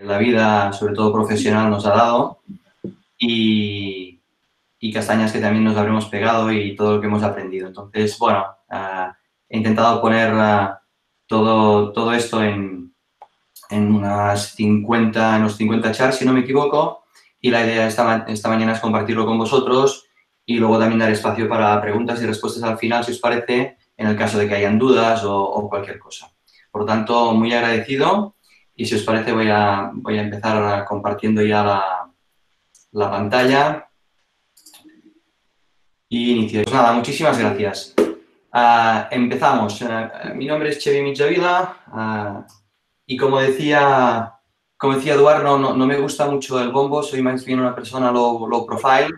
[0.00, 2.40] la vida, sobre todo profesional, nos ha dado
[3.18, 4.18] y,
[4.92, 7.68] castañas que también nos habremos pegado y todo lo que hemos aprendido.
[7.68, 8.44] Entonces, bueno,
[9.48, 10.32] he intentado poner
[11.26, 12.92] todo, todo esto en,
[13.70, 17.04] en unas 50, en unos 50 charts, si no me equivoco,
[17.40, 20.06] y la idea esta, esta mañana es compartirlo con vosotros
[20.44, 24.06] y luego también dar espacio para preguntas y respuestas al final, si os parece, en
[24.08, 26.32] el caso de que hayan dudas o, cualquier cosa.
[26.70, 28.34] Por tanto, muy agradecido
[28.80, 32.10] y si os parece voy a, voy a empezar compartiendo ya la,
[32.92, 33.90] la pantalla.
[36.08, 36.62] Y inicio.
[36.62, 37.94] Pues nada, muchísimas gracias.
[38.50, 39.82] Ah, empezamos.
[39.82, 42.52] Ah, mi nombre es Chevy Michavila uh,
[43.04, 44.32] y como decía,
[44.78, 48.10] como decía Eduardo, no, no, me gusta mucho el bombo, soy más bien una persona
[48.10, 49.10] low, low profile,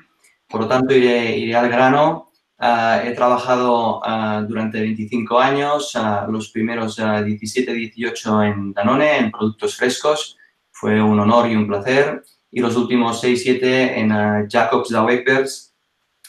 [0.48, 2.31] por lo tanto iré, iré al grano.
[2.62, 9.32] Uh, he trabajado uh, durante 25 años, uh, los primeros 17, 18 en Danone, en
[9.32, 10.38] productos frescos.
[10.70, 12.22] Fue un honor y un placer.
[12.52, 15.24] Y los últimos 6, 7 en Jacobs Douwe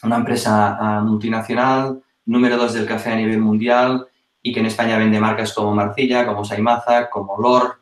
[0.02, 4.06] una empresa multinacional, número 2 del café a nivel mundial
[4.42, 7.80] y que en España vende marcas como Marcilla, como Saimaza, como Lor,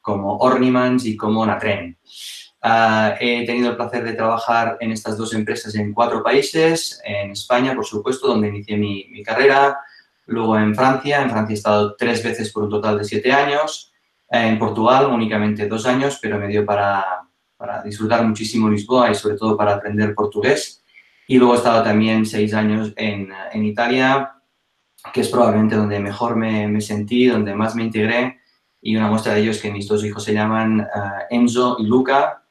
[0.00, 1.96] como Ornimans y como Natren.
[2.64, 7.32] Uh, he tenido el placer de trabajar en estas dos empresas en cuatro países, en
[7.32, 9.80] España, por supuesto, donde inicié mi, mi, carrera,
[10.26, 13.92] luego en Francia, en Francia he estado tres veces por un total de siete años,
[14.30, 17.22] en Portugal únicamente dos años, pero me dio para,
[17.56, 20.82] para disfrutar muchísimo Lisboa y sobre todo para aprender portugués.
[21.26, 24.34] Y luego he estado también seis años en, en Italia,
[25.12, 28.40] que es probablemente donde mejor me, me, sentí, donde más me integré.
[28.80, 31.86] Y una muestra de ello es que mis dos hijos se llaman uh, Enzo y
[31.86, 32.41] Luca,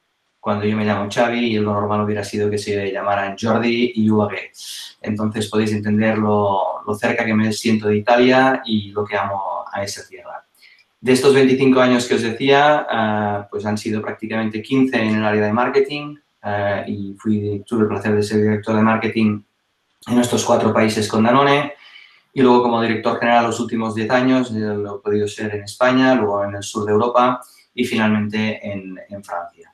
[0.42, 4.10] cuando yo me llamo Xavi y lo normal hubiera sido que se llamaran Jordi y
[4.10, 4.50] Uague.
[5.00, 9.64] Entonces podéis entender lo, lo, cerca que me siento de Italia y lo que amo
[9.72, 10.44] a esa tierra.
[11.00, 15.24] De estos 25 años que os decía, uh, pues han sido prácticamente 15 en el
[15.24, 19.42] área de marketing uh, y fui, tuve el placer de ser director de marketing
[20.08, 21.74] en estos cuatro países con Danone.
[22.34, 25.62] Y luego como director general los últimos 10 años, eh, lo he podido ser en
[25.62, 27.40] España, luego en el sur de Europa
[27.72, 29.71] y finalmente en, en Francia.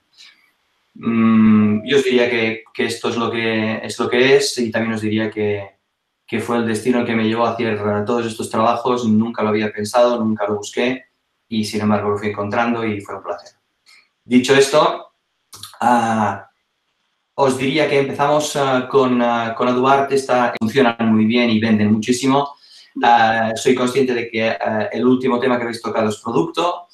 [1.01, 4.95] Mm, yo os diría que, esto es lo que, es lo que es y también
[4.95, 5.79] os diría que,
[6.27, 9.07] que fue el destino que me llevó a hacer todos estos trabajos.
[9.07, 11.05] Nunca lo había pensado, nunca lo busqué
[11.49, 13.53] y sin embargo lo fui encontrando y fue un placer.
[14.25, 15.13] Dicho esto,
[15.81, 16.37] uh,
[17.35, 20.13] os diría que empezamos uh, con, uh, con Eduard.
[20.13, 22.57] Esta funciona muy bien y venden muchísimo.
[23.55, 24.57] soy consciente de que
[24.91, 26.88] el último tema que habéis tocado es producto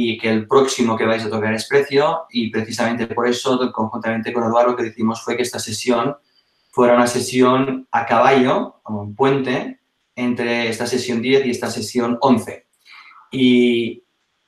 [0.00, 4.32] y que el próximo que vais a tocar es precio y precisamente por eso, conjuntamente
[4.32, 6.16] con Eduardo, lo que decimos fue que esta sesión
[6.70, 9.80] fuera una sesión a caballo, como un puente,
[10.14, 12.66] entre esta sesión 10 y esta sesión 11.
[13.32, 14.04] Y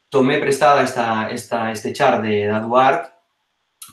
[0.09, 3.11] tomé prestada esta, esta, este chart de Eduard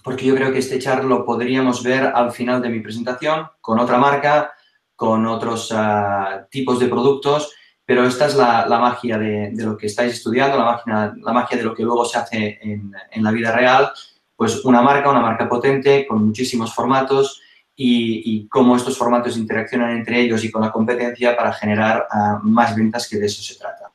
[0.03, 3.79] porque yo creo que este chart lo podríamos ver al final de mi presentación con
[3.79, 4.53] otra marca,
[4.95, 7.53] con otros uh, tipos de productos
[7.87, 11.31] pero esta es la, la magia de, de, lo que estáis estudiando, la magia, la
[11.31, 13.89] magia de lo que luego se hace en, en, la vida real.
[14.35, 17.41] Pues una marca, una marca potente, con muchísimos formatos
[17.73, 22.45] y, y cómo estos formatos interaccionan entre ellos y con la competencia para generar uh,
[22.45, 23.89] más ventas, que de eso se trata.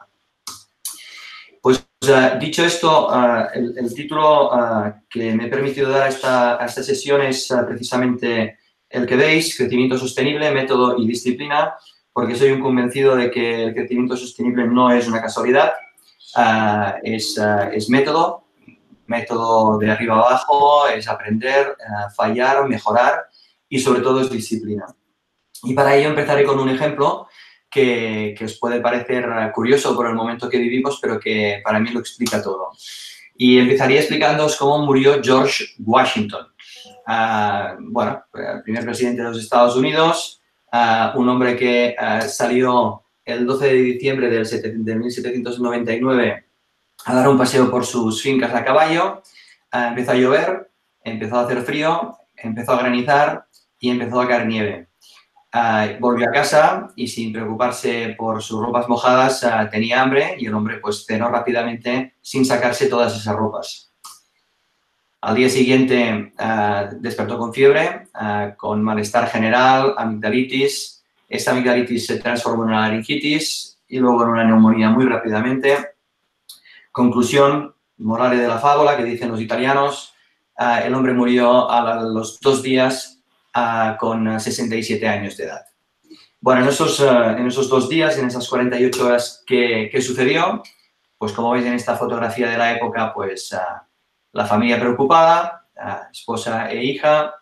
[1.61, 4.53] Pues uh, dicho esto, uh, el, el, título
[5.11, 8.57] que me he permitido dar a esta, a esta sesión es precisamente
[8.89, 11.75] el que veis, crecimiento sostenible, método y disciplina,
[12.12, 15.73] porque soy un convencido de que el crecimiento sostenible no es una casualidad,
[16.37, 18.45] uh, es, uh, es, método,
[19.06, 23.27] método de arriba abajo, es aprender, uh, fallar, mejorar
[23.69, 24.87] y sobre todo es disciplina.
[25.62, 27.28] Y para ello empezaré con un ejemplo
[27.71, 31.91] que, que os puede parecer curioso por el momento que vivimos, pero que para mí
[31.91, 32.73] lo explica todo.
[33.37, 36.49] Y empezaría explicándoos cómo murió George Washington.
[37.79, 40.42] bueno, el primer presidente de los Estados Unidos,
[41.15, 46.44] un hombre que uh, salió el 12 de diciembre del, de 1799
[47.05, 49.22] a dar un paseo por sus fincas a caballo,
[49.72, 50.70] uh, empezó a llover,
[51.05, 53.47] empezó a hacer frío, empezó a granizar
[53.79, 54.88] y empezó a caer nieve.
[56.00, 60.79] volvió a casa y sin preocuparse por sus ropas mojadas tenía hambre y el hombre
[60.79, 63.92] pues cenó rápidamente sin sacarse todas esas ropas.
[65.23, 71.05] Al día siguiente uh, despertó con fiebre, uh, con malestar general, amigdalitis.
[71.29, 75.91] Esta amigdalitis se transformó en una laringitis y luego en una neumonía muy rápidamente.
[76.91, 80.13] Conclusión, morale de la fábula que dicen los italianos,
[80.59, 83.21] uh, el hombre murió a los dos días
[84.01, 85.61] con 67 años de edad.
[86.41, 90.63] Bueno, en esos, en esos dos días, en esas 48 horas, ¿qué, ¿qué, sucedió?
[91.19, 93.55] Pues como veis en esta fotografía de la época, pues
[94.32, 95.67] La familia preocupada,
[96.12, 97.34] esposa e hija.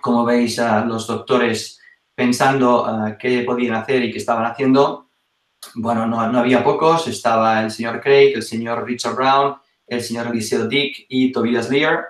[0.00, 1.80] Como veis, los doctores
[2.14, 5.08] pensando qué podían hacer y qué estaban haciendo.
[5.74, 7.08] Bueno, no, no, había pocos.
[7.08, 9.56] Estaba el señor Craig, el señor Richard Brown,
[9.86, 12.06] el señor Eliseo Dick y Tobias Lear.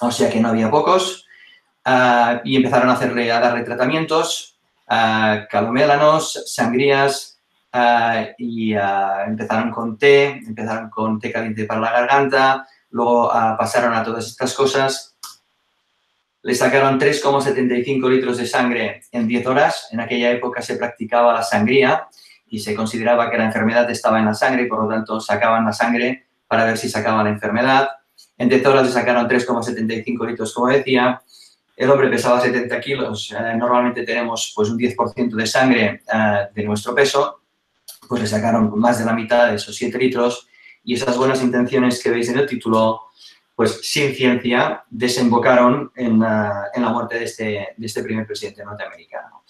[0.00, 1.24] O sea que no había pocos.
[2.44, 7.36] y empezaron a hacerle, a darle tratamientos, calomélanos, sangrías,
[7.78, 13.56] Ah, y ah, empezaron con té, empezaron con té caliente para la garganta, luego ah,
[13.58, 15.16] pasaron a todas estas cosas.
[16.42, 19.88] Le sacaron 3,75 litros de sangre en 10 horas.
[19.90, 22.06] En aquella época se practicaba la sangría
[22.48, 25.64] y se consideraba que la enfermedad estaba en la sangre y por lo tanto sacaban
[25.64, 27.88] la sangre para ver si sacaban la enfermedad.
[28.38, 31.20] En 10 horas le sacaron 3,75 litros, como decía.
[31.76, 33.32] El hombre pesaba 70 kilos.
[33.32, 37.40] Eh, normalmente tenemos pues, un 10% de sangre eh, de nuestro peso
[38.08, 40.48] pues le sacaron más de la mitad de esos 7 litros
[40.86, 43.08] y esas buenas intenciones que veis en el título,
[43.56, 47.44] pues sin ciencia, desembocaron en, la muerte de este,
[47.76, 49.42] de este, primer presidente norteamericano.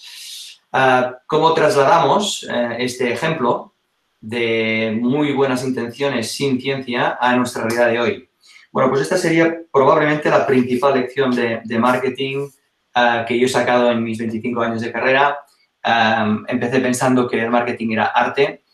[0.73, 3.75] Ah, ¿Cómo trasladamos eh, este ejemplo
[4.19, 8.29] de muy buenas intenciones sin ciencia a nuestra realidad de hoy?
[8.73, 12.49] Bueno, pues esta sería probablemente la principal lección de, marketing
[12.95, 15.39] ah, que yo he sacado en mis 25 años de carrera
[16.49, 18.65] empecé pensando que el marketing era arte.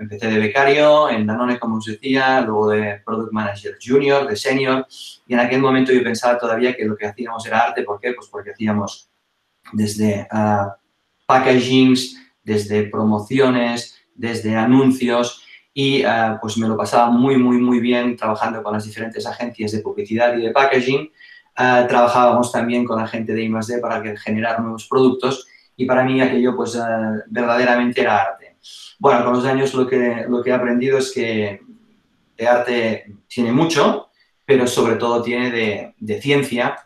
[0.00, 4.86] Empecé de becario en Danone, como os decía, luego de Product Manager Junior, de Senior,
[5.26, 7.82] y en aquel momento yo pensaba todavía que lo que hacíamos era arte.
[7.82, 8.14] ¿Por qué?
[8.14, 9.10] Pues porque hacíamos
[9.72, 10.70] desde uh,
[11.26, 18.16] packagings, desde promociones, desde anuncios, y ah, pues me lo pasaba muy, muy, muy bien
[18.16, 21.10] trabajando con las diferentes agencias de publicidad y de packaging.
[21.56, 23.78] Ah, trabajábamos también con la gente de I+.D.
[23.78, 25.46] para generar nuevos productos
[25.76, 26.76] y para mí aquello pues
[27.28, 28.36] verdaderamente era.
[28.98, 31.60] Bueno, con los años lo que, lo que he aprendido es que
[32.36, 34.10] de arte tiene mucho,
[34.44, 36.76] pero sobre todo tiene de, de ciencia,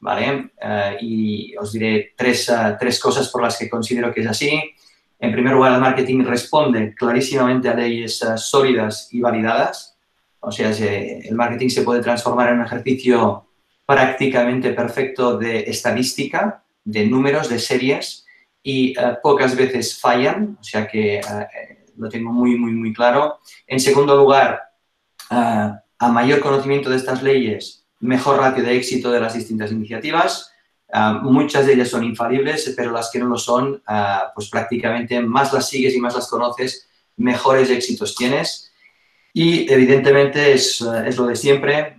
[0.00, 0.50] ¿vale?
[0.60, 4.60] Eh, y os diré tres, eh, tres cosas por las que considero que es así.
[5.18, 9.96] En primer lugar, el marketing responde clarísimamente a leyes sólidas y validadas.
[10.40, 13.46] O sea, el marketing se puede transformar en un ejercicio
[13.84, 18.27] prácticamente perfecto de estadística, de números, de series,
[18.62, 22.92] y eh, pocas veces fallan, o sea que eh, eh, lo tengo muy, muy, muy
[22.92, 23.40] claro.
[23.66, 24.62] En segundo lugar,
[25.30, 30.52] a mayor conocimiento de estas leyes, mejor ratio de éxito de las distintas iniciativas.
[31.22, 33.82] muchas de ellas son infalibles, pero las que no lo son,
[34.34, 38.72] pues prácticamente más las sigues y más las conoces, mejores éxitos tienes.
[39.34, 41.98] Y evidentemente es, es lo de siempre,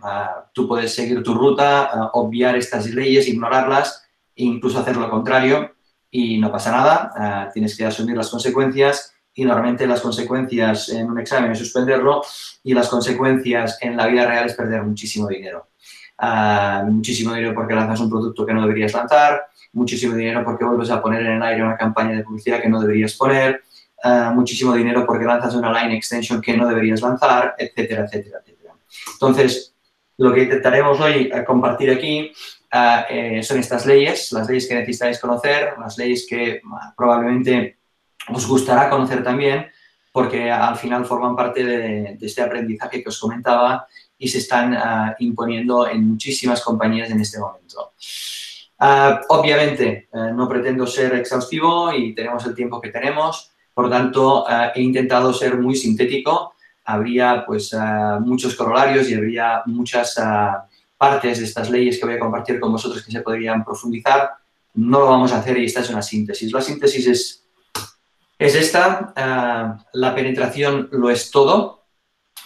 [0.54, 5.76] tú puedes seguir tu ruta, obviar estas leyes, ignorarlas e incluso hacer lo contrario
[6.12, 11.10] y no pasa nada, eh, tienes que asumir las consecuencias y normalmente las consecuencias en
[11.10, 12.24] un examen es suspenderlo
[12.64, 15.68] y las consecuencias en la vida real es perder muchísimo dinero.
[16.22, 20.90] Eh, muchísimo dinero porque lanzas un producto que no deberías lanzar, muchísimo dinero porque vuelves
[20.90, 23.64] a poner en el aire una campaña de publicidad que no deberías poner,
[24.04, 28.74] eh, muchísimo dinero porque lanzas una line extension que no deberías lanzar, etcétera, etcétera, etcétera.
[29.14, 29.76] Entonces,
[30.18, 32.34] lo que intentaremos hoy compartir aquí
[32.72, 36.62] eh, son estas leyes, las leyes que necesitáis conocer, las leyes que
[36.96, 37.80] probablemente
[38.28, 39.68] os gustará conocer también,
[40.12, 43.88] porque al final forman parte de, este aprendizaje que os comentaba
[44.18, 47.94] y se están ah, imponiendo en muchísimas compañías en este momento.
[48.80, 54.46] Ah, obviamente, eh, no pretendo ser exhaustivo y tenemos el tiempo que tenemos, por tanto,
[54.48, 56.54] ah, he intentado ser muy sintético.
[56.86, 57.72] Habría pues
[58.22, 60.18] muchos corolarios y habría muchas
[61.00, 64.32] partes de estas leyes que voy a compartir con vosotros que se podrían profundizar.
[64.74, 66.52] No lo vamos a hacer y esta es una síntesis.
[66.52, 67.46] La síntesis es,
[68.38, 69.14] es esta.
[69.16, 71.86] Ah, la penetración lo es todo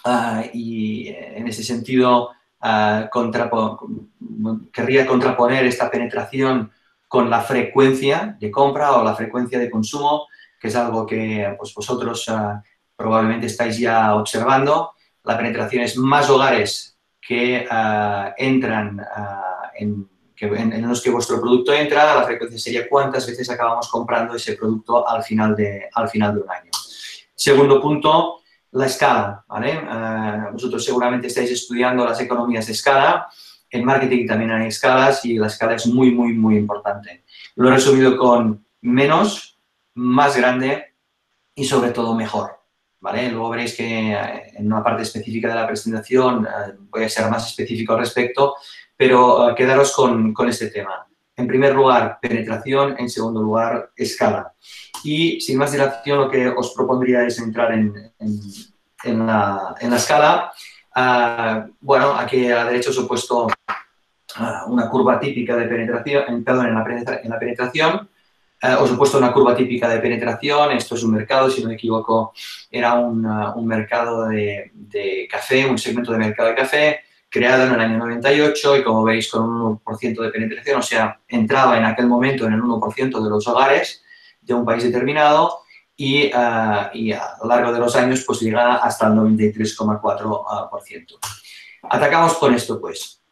[0.05, 2.29] ah, y en ese sentido
[2.61, 3.09] uh,
[4.71, 6.71] querría contraponer esta penetración
[7.07, 10.27] con la frecuencia de compra o la frecuencia de consumo,
[10.59, 12.31] que es algo que pues, vosotros
[12.95, 14.91] probablemente estáis ya observando.
[15.23, 16.92] La penetración es más hogares
[17.27, 20.09] que ah, entran ah, en,
[20.87, 25.23] los que vuestro producto entra, la frecuencia sería cuántas veces acabamos comprando ese producto al
[25.23, 26.71] final de, al final de un año.
[27.33, 29.45] Segundo punto, la escala.
[29.47, 29.79] ¿vale?
[29.87, 33.27] Ah, vosotros seguramente estáis estudiando las economías de escala.
[33.69, 37.23] En marketing también hay escalas y la escala es muy, muy, muy importante.
[37.55, 39.59] Lo he resumido con menos,
[39.93, 40.95] más grande
[41.55, 42.62] y sobre todo mejor.
[43.11, 47.29] Luego veréis que eh, en una parte específica de la presentación eh, voy a ser
[47.29, 48.55] más específico al respecto,
[48.95, 51.05] pero eh, quedaros con, este tema.
[51.35, 54.53] En primer lugar, penetración, en segundo lugar, escala.
[55.03, 57.93] Y sin más dilación, lo que os propondría es entrar en,
[59.03, 60.53] la, escala.
[61.81, 63.47] bueno, aquí a la derecha os he puesto
[64.67, 68.09] una curva típica de penetración, perdón, en en la penetración.
[68.79, 70.71] Os he puesto una curva típica de penetración.
[70.71, 72.33] Esto es un mercado, si no me equivoco,
[72.71, 74.71] era un, un mercado de,
[75.29, 76.99] café, un segmento de mercado de café
[77.33, 81.19] creado en el año 98 y como veis con un 1% de penetración, o sea,
[81.27, 84.03] entraba en aquel momento en el 1% de los hogares
[84.39, 85.61] de un país determinado
[85.95, 86.91] y, y, a
[87.41, 91.17] lo largo de los años pues llega hasta el 93,4%.
[91.89, 93.22] Atacamos con esto pues.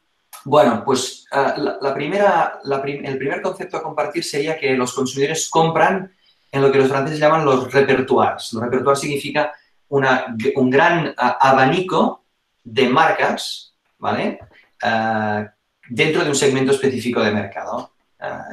[0.43, 6.11] Bueno, pues uh, la, primera, el primer concepto a compartir sería que los consumidores compran
[6.51, 8.51] en lo que los franceses llaman los repertoires.
[8.53, 9.53] Los repertoires significa
[9.89, 12.23] una, un gran abanico
[12.63, 14.39] de marcas, ¿vale?
[14.83, 15.45] Uh,
[15.89, 17.91] dentro de un segmento específico de mercado.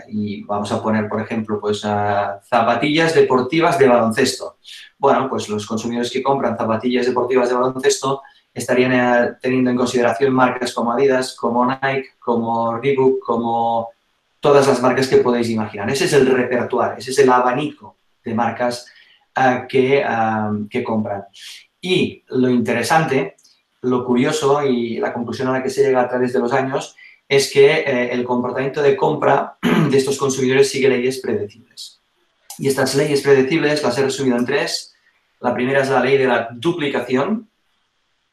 [0.08, 4.58] y vamos a poner, por ejemplo, pues zapatillas deportivas de baloncesto.
[4.98, 8.22] Bueno, pues los consumidores que compran zapatillas deportivas de baloncesto
[8.58, 13.88] estarían teniendo en consideración marcas como Adidas, como Nike, como Reebok, como
[14.40, 15.90] todas las marcas que podéis imaginar.
[15.90, 18.86] Ese es el repertorio, ese es el abanico de marcas
[19.36, 21.24] uh, que, uh, que, compran.
[21.80, 23.36] Y lo interesante,
[23.82, 26.96] lo curioso y la conclusión a la que se llega a través de los años
[27.28, 29.58] es que eh, el comportamiento de compra
[29.90, 32.00] de estos consumidores sigue leyes predecibles.
[32.58, 34.94] Y estas leyes predecibles las he resumido en tres.
[35.40, 37.48] La primera es la ley de la duplicación,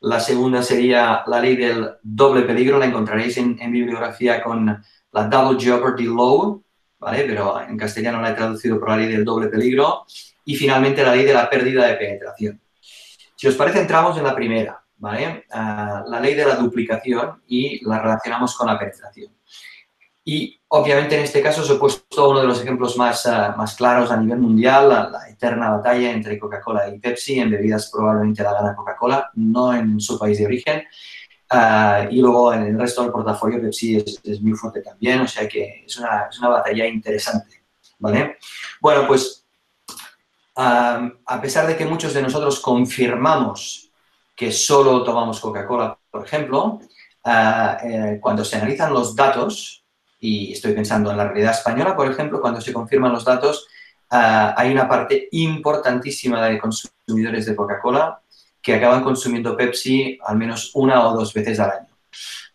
[0.05, 5.59] la segunda sería la ley del doble peligro, la encontraréis en, bibliografía con la Double
[5.59, 6.63] Jeopardy Law,
[6.99, 7.23] ¿vale?
[7.25, 10.05] Pero en castellano la he traducido por la ley del doble peligro.
[10.45, 12.61] Y finalmente la ley de la pérdida de penetración.
[13.35, 15.45] Si os parece, entramos en la primera, ¿vale?
[15.51, 19.34] Uh, la ley de la duplicación y la relacionamos con la penetración.
[20.27, 23.75] Y obviamente en este caso os he puesto uno de los ejemplos más, uh, más
[23.75, 27.39] claros a nivel mundial, la, la eterna batalla entre Coca-Cola y Pepsi.
[27.39, 30.83] En bebidas probablemente la gana Coca-Cola, no en su país de origen.
[31.51, 35.27] Uh, y luego en el resto del portafolio Pepsi es, es, muy fuerte también, o
[35.27, 37.63] sea que es una, es una batalla interesante.
[37.99, 38.37] ¿vale?
[38.81, 39.45] Bueno, pues
[40.57, 43.91] um, a pesar de que muchos de nosotros confirmamos
[44.35, 46.79] que solo tomamos Coca-Cola, por ejemplo,
[47.25, 47.29] uh,
[47.83, 49.84] eh, cuando se analizan los datos,
[50.25, 53.67] y estoy pensando en la realidad española, por ejemplo, cuando se confirman los datos,
[54.11, 58.21] uh, hay una parte importantísima de consumidores de Coca-Cola
[58.61, 61.89] que acaban consumiendo Pepsi al menos una o dos veces al año.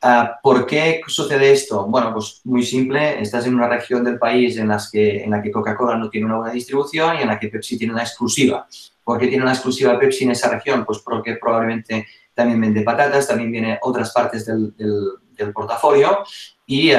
[0.02, 1.86] Uh, ¿Por qué sucede esto?
[1.86, 5.40] Bueno, pues muy simple, estás en una región del país en, las que, en la
[5.40, 8.66] que Coca-Cola no tiene una buena distribución y en la que Pepsi tiene una exclusiva.
[9.04, 10.84] ¿Por qué tiene una exclusiva Pepsi en esa región?
[10.84, 15.10] Pues porque probablemente también vende patatas, también viene otras partes del, del,
[15.44, 16.24] del portafolio
[16.66, 16.98] y, uh,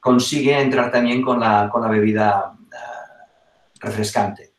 [0.00, 4.54] consigue entrar también con la, con la bebida uh, refrescante.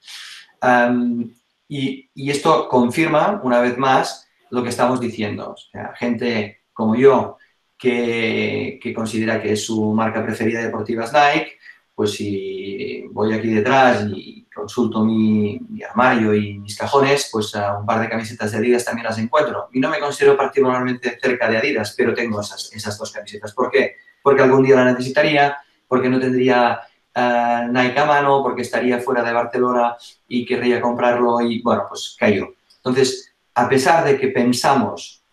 [0.61, 1.31] Um,
[1.67, 5.55] y, esto confirma, una vez más, lo que estamos diciendo.
[5.95, 7.37] Gente como yo
[7.77, 11.57] que, que, considera que su marca preferida deportiva es Nike,
[11.93, 17.85] pues si voy aquí detrás y consulto mi, armario y mis cajones, pues uh, un
[17.85, 19.69] par de camisetas de Adidas también las encuentro.
[19.73, 23.53] Y no me considero particularmente cerca de Adidas, pero tengo esas, esas dos camisetas.
[23.53, 23.97] ¿Por qué?
[24.25, 25.55] porque algún día la necesitaría,
[25.87, 26.79] porque no tendría
[27.15, 29.95] uh, Nike a mano, porque estaría fuera de Barcelona
[30.27, 32.55] y querría comprarlo y, bueno, pues cayó.
[32.77, 35.23] Entonces, a pesar de que pensamos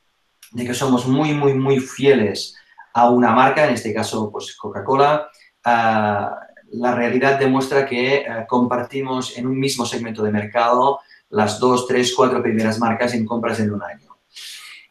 [0.50, 2.54] de que somos muy, muy, muy fieles
[2.92, 5.26] a una marca, en este caso, pues Coca-Cola,
[5.64, 11.00] uh, la realidad demuestra que uh, compartimos en un mismo segmento de mercado
[11.30, 14.18] las dos, tres, cuatro primeras marcas en compras en un año.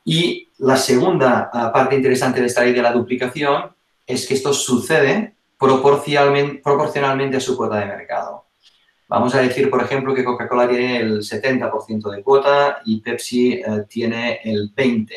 [0.03, 3.75] Y la segunda parte interesante de esta ley de la duplicación
[4.07, 8.45] es que esto sucede proporcionalmente, proporcionalmente a su cuota de mercado.
[9.07, 13.63] Vamos a decir, por ejemplo, que Coca-Cola tiene el 70% de cuota y Pepsi eh,
[13.87, 15.09] tiene el 20%.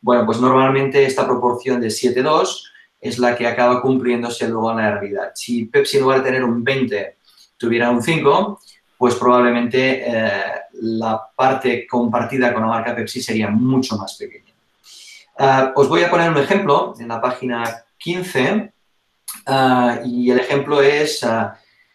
[0.00, 2.62] Bueno, pues normalmente esta proporción de 7-2
[3.00, 5.32] es la que acaba cumpliéndose luego en la realidad.
[5.34, 7.16] Si Pepsi en lugar de tener un 20
[7.56, 8.60] tuviera un 5,
[8.98, 10.30] pues probablemente eh,
[10.82, 14.52] la parte compartida con la marca Pepsi sería mucho más pequeña.
[15.38, 18.72] Uh, os voy a poner un ejemplo en la página 15
[19.46, 21.50] uh, y el ejemplo es uh,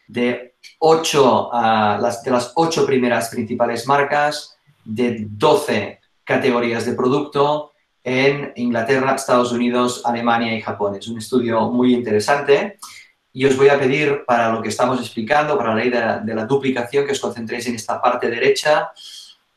[0.07, 7.70] de, ocho, uh, las, de las ocho primeras principales marcas de 12 categorías de producto
[8.03, 10.95] en Inglaterra, Estados Unidos, Alemania y Japón.
[10.95, 12.79] Es un estudio muy interesante
[13.33, 16.35] y os voy a pedir para lo que estamos explicando, para la ley de, de
[16.35, 18.91] la duplicación, que os concentréis en esta parte derecha.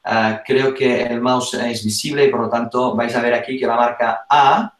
[0.04, 3.58] Uh, creo que el mouse es visible y por lo tanto vais a ver aquí
[3.58, 4.74] que la marca A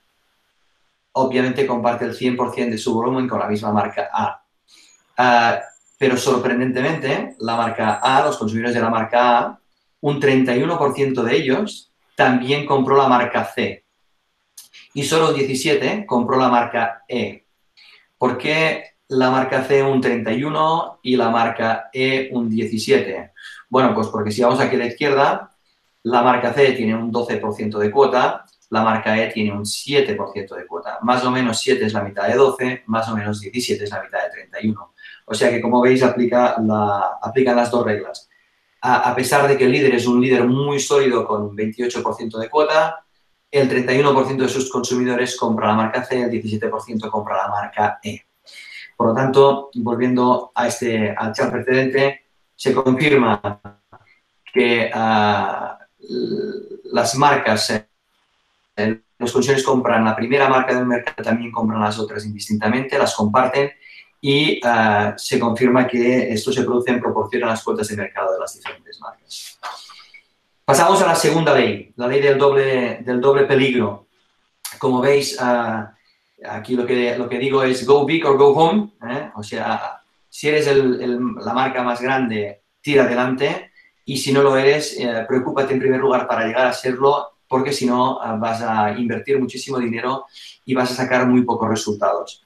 [1.13, 4.43] obviamente comparte el 100% de su volumen con la misma marca A.
[5.17, 5.61] Uh,
[5.97, 9.59] pero sorprendentemente, la marca A, los consumidores de la marca A,
[10.01, 13.85] un 31% de ellos también compró la marca C.
[14.95, 17.47] Y solo 17 compró la marca E.
[18.17, 23.33] ¿Por qué la marca C un 31 y la marca E un 17?
[23.69, 25.51] Bueno, pues porque si vamos aquí a la izquierda,
[26.05, 30.67] la marca C tiene un 12% de cuota, la marca E tiene un 7% de
[30.67, 30.99] cuota.
[31.03, 34.03] Más o menos 7 es la mitad de 12, más o menos 17 es la
[34.03, 34.95] mitad de 31.
[35.27, 36.57] O sea que, como veis, aplica
[37.23, 38.29] aplican las dos reglas.
[38.87, 43.03] A, pesar de que el líder es un líder muy sólido con 28% de cuota,
[43.51, 48.27] el 31% de sus consumidores compra la marca C, el 17% compra la marca E.
[48.95, 52.25] Por lo tanto, volviendo a este, al chat precedente,
[52.55, 53.59] se confirma
[54.53, 55.69] que uh,
[56.93, 62.27] las marcas, eh, los consumidores compran la primera marca del mercado, también compran las otras
[62.27, 63.71] indistintamente, las comparten
[64.27, 68.33] y uh, se confirma que esto se produce en proporción a las cuotas de mercado
[68.33, 69.61] de las diferentes marcas.
[70.65, 74.07] Pasamos a la segunda ley, la ley del doble, del doble peligro.
[74.79, 75.85] Como veis, uh,
[76.49, 79.31] aquí lo que, lo que digo es go big or go home, ¿eh?
[79.37, 80.01] o sea,
[80.31, 83.73] si eres el, el, la marca más grande, tira adelante,
[84.07, 87.75] y si no lo eres, eh, preocúpate en primer lugar para llegar a serlo, porque
[87.75, 90.25] si no uh, vas a invertir muchísimo dinero
[90.65, 92.44] y vas a sacar muy pocos resultados.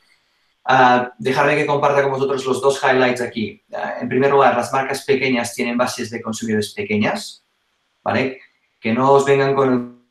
[0.68, 3.62] Uh, que comparta con vosotros los dos highlights aquí.
[3.70, 7.42] Uh, en primer lugar, las marcas pequeñas tienen bases de consumidores pequeñas,
[8.02, 8.40] ¿vale?
[8.78, 10.02] Que no os vengan con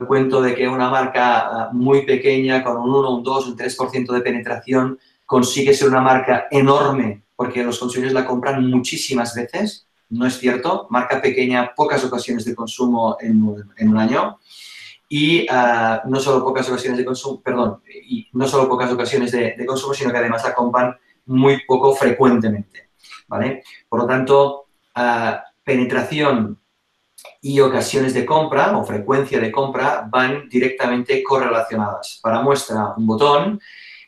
[0.00, 4.12] el cuento de que una marca muy pequeña, con un 1, un 2, un 3%
[4.12, 10.26] de penetración, consigue ser una marca enorme porque los consumidores la compran muchísimas veces no
[10.26, 10.86] es cierto.
[10.90, 14.38] Marca pequeña, pocas ocasiones de consumo en un año.
[15.14, 19.62] Y uh, no solo pocas ocasiones de consumo, perdón, y no solo pocas ocasiones de,
[19.66, 22.88] consumo, sino que además la compran muy poco frecuentemente,
[23.28, 23.62] ¿vale?
[23.90, 26.58] Por lo tanto, uh, penetración
[27.42, 32.18] y ocasiones de compra o frecuencia de compra van directamente correlacionadas.
[32.22, 33.60] Para muestra, un botón.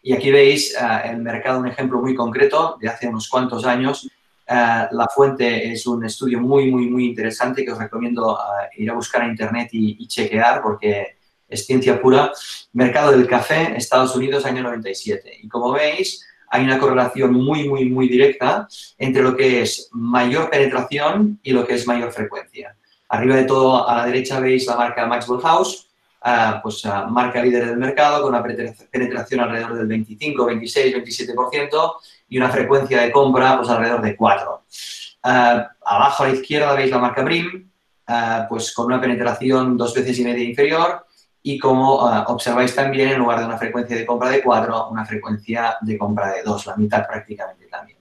[0.02, 4.08] Y aquí veis uh, el mercado, un ejemplo muy concreto de hace unos cuantos años,
[4.46, 8.36] Uh, la fuente es un estudio muy, muy, muy interesante que os recomiendo uh,
[8.76, 11.16] ir a buscar a internet y, y, chequear porque
[11.48, 12.30] es ciencia pura.
[12.74, 15.38] Mercado del café, Estados Unidos, año 97.
[15.42, 20.50] Y como veis, hay una correlación muy, muy, muy directa entre lo que es mayor
[20.50, 22.76] penetración y lo que es mayor frecuencia.
[23.08, 25.88] Arriba de todo, a la derecha, veis la marca Maxwell House,
[26.24, 31.94] uh, pues marca líder del mercado con una penetración alrededor del 25, 26, 27%
[32.28, 34.52] y una frecuencia de compra pues alrededor de 4.
[34.52, 37.70] Uh, eh, abajo a la izquierda veis la marca Brim,
[38.08, 41.06] uh, pues con una penetración dos veces y media inferior
[41.42, 45.04] y como uh, observáis también, en lugar de una frecuencia de compra de 4, una
[45.04, 47.98] frecuencia de compra de 2, la mitad prácticamente también.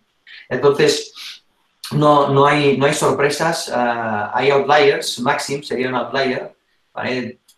[0.47, 1.13] Entonces,
[1.91, 6.55] no, no, hay, no hay sorpresas, hay outliers, Maxim sería un outlier,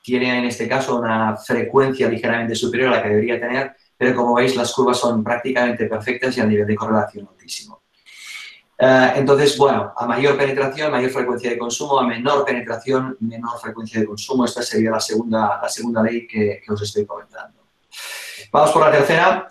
[0.06, 4.36] tiene en este caso una frecuencia ligeramente superior a la que debería tener, pero como
[4.36, 7.82] veis las curvas son prácticamente perfectas y a nivel de correlación altísimo.
[8.78, 14.02] Uh, entonces, bueno, a mayor penetración, mayor frecuencia de consumo, a menor penetración, menor frecuencia
[14.02, 14.44] de consumo.
[14.44, 17.62] Esta sería la segunda, la segunda ley que, os estoy comentando.
[18.52, 19.48] Vamos por la tercera,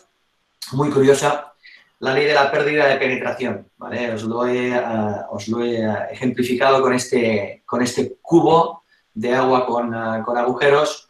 [0.72, 1.54] muy curiosa,
[2.00, 3.66] la ley de la pérdida de penetración.
[3.78, 9.64] Os, lo he, uh, os lo he ejemplificado con este, con este cubo de agua
[9.64, 11.08] con, uh, con agujeros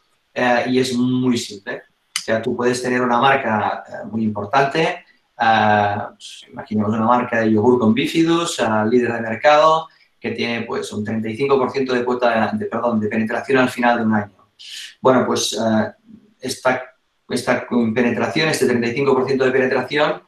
[0.67, 1.83] y es muy simple.
[2.25, 5.05] O sea, tú puedes tener una marca eh, muy importante,
[5.39, 10.63] uh, pues, imaginemos una marca de yogur con bifidus, uh, líder de mercado, que tiene
[10.63, 14.49] pues un 35% de cuota de, perdón, de penetración al final de un año.
[15.03, 15.55] Bueno, pues
[16.41, 16.95] esta,
[17.29, 20.23] esta penetración, este 35% de penetración,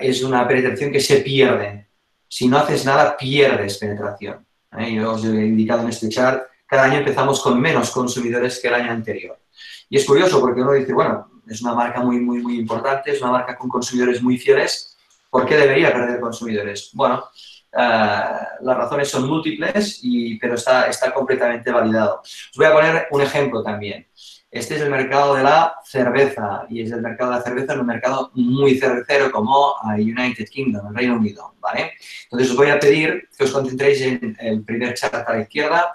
[0.00, 1.88] es una penetración que se pierde.
[2.28, 4.46] Si no haces nada, pierdes penetración.
[4.78, 4.94] ¿eh?
[4.94, 8.74] Yo os he indicado en este chart, cada año empezamos con menos consumidores que el
[8.74, 9.41] año anterior.
[9.88, 13.20] Y es curioso porque uno dice, bueno, es una marca muy, muy, muy importante, es
[13.20, 14.96] una marca con consumidores muy fieles,
[15.30, 16.90] ¿por qué debería perder consumidores?
[16.92, 17.24] Bueno,
[17.72, 22.20] uh, las razones son múltiples, y, pero está, está completamente validado.
[22.22, 24.06] Os voy a poner un ejemplo también.
[24.52, 27.80] Este es el mercado de la cerveza y es el mercado de la cerveza en
[27.80, 31.92] un mercado muy cervecero como United Kingdom, el Reino Unido, ¿vale?
[32.24, 35.94] Entonces os voy a pedir que os concentréis en el primer chat a la izquierda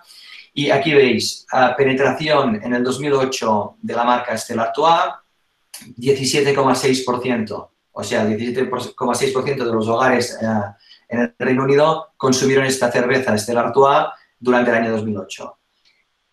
[0.58, 1.46] y aquí veis,
[1.78, 5.14] penetración en el 2008 de la marca Stella Artois,
[5.96, 7.70] 17,6%.
[7.92, 10.74] O sea, 17,6% de los hogares uh,
[11.10, 14.08] en el Reino Unido consumieron esta cerveza Stella Artois
[14.40, 15.58] durante el año 2008.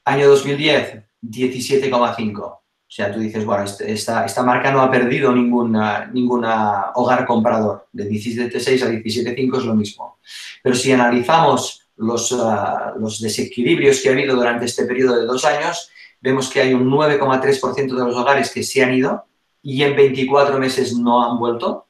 [0.06, 2.40] Año 2010, 17,5%.
[2.40, 7.26] O sea, tú dices, bueno, este, esta, esta marca no ha perdido ninguna, ninguna hogar
[7.26, 7.88] comprador.
[7.92, 10.18] De 17,6 a 17,5 es lo mismo.
[10.62, 15.44] Pero si analizamos los, ah, los desequilibrios que ha habido durante este periodo de dos
[15.44, 19.26] años, vemos que hay un 9,3% de los hogares que se han ido
[19.62, 21.86] y en 24 meses no han vuelto.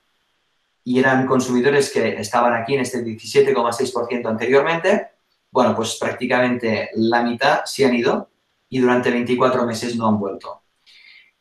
[0.84, 5.08] Y eran consumidores que estaban aquí en este 17,6% anteriormente.
[5.50, 8.28] Bueno, pues prácticamente la mitad se han ido
[8.68, 10.62] y durante 24 meses no han vuelto.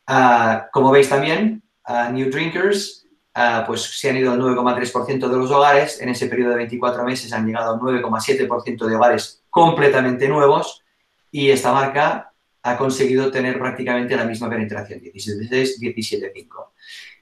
[0.07, 1.63] Ah, como veis también,
[2.11, 3.02] New Drinkers,
[3.33, 6.01] ah, pues se han ido al 9,3% de los hogares.
[6.01, 10.83] En ese periodo de 24 meses han llegado al 9,7% de hogares completamente nuevos.
[11.31, 12.31] Y esta marca
[12.63, 16.67] ha conseguido tener prácticamente la misma penetración, 17.6, 17.5.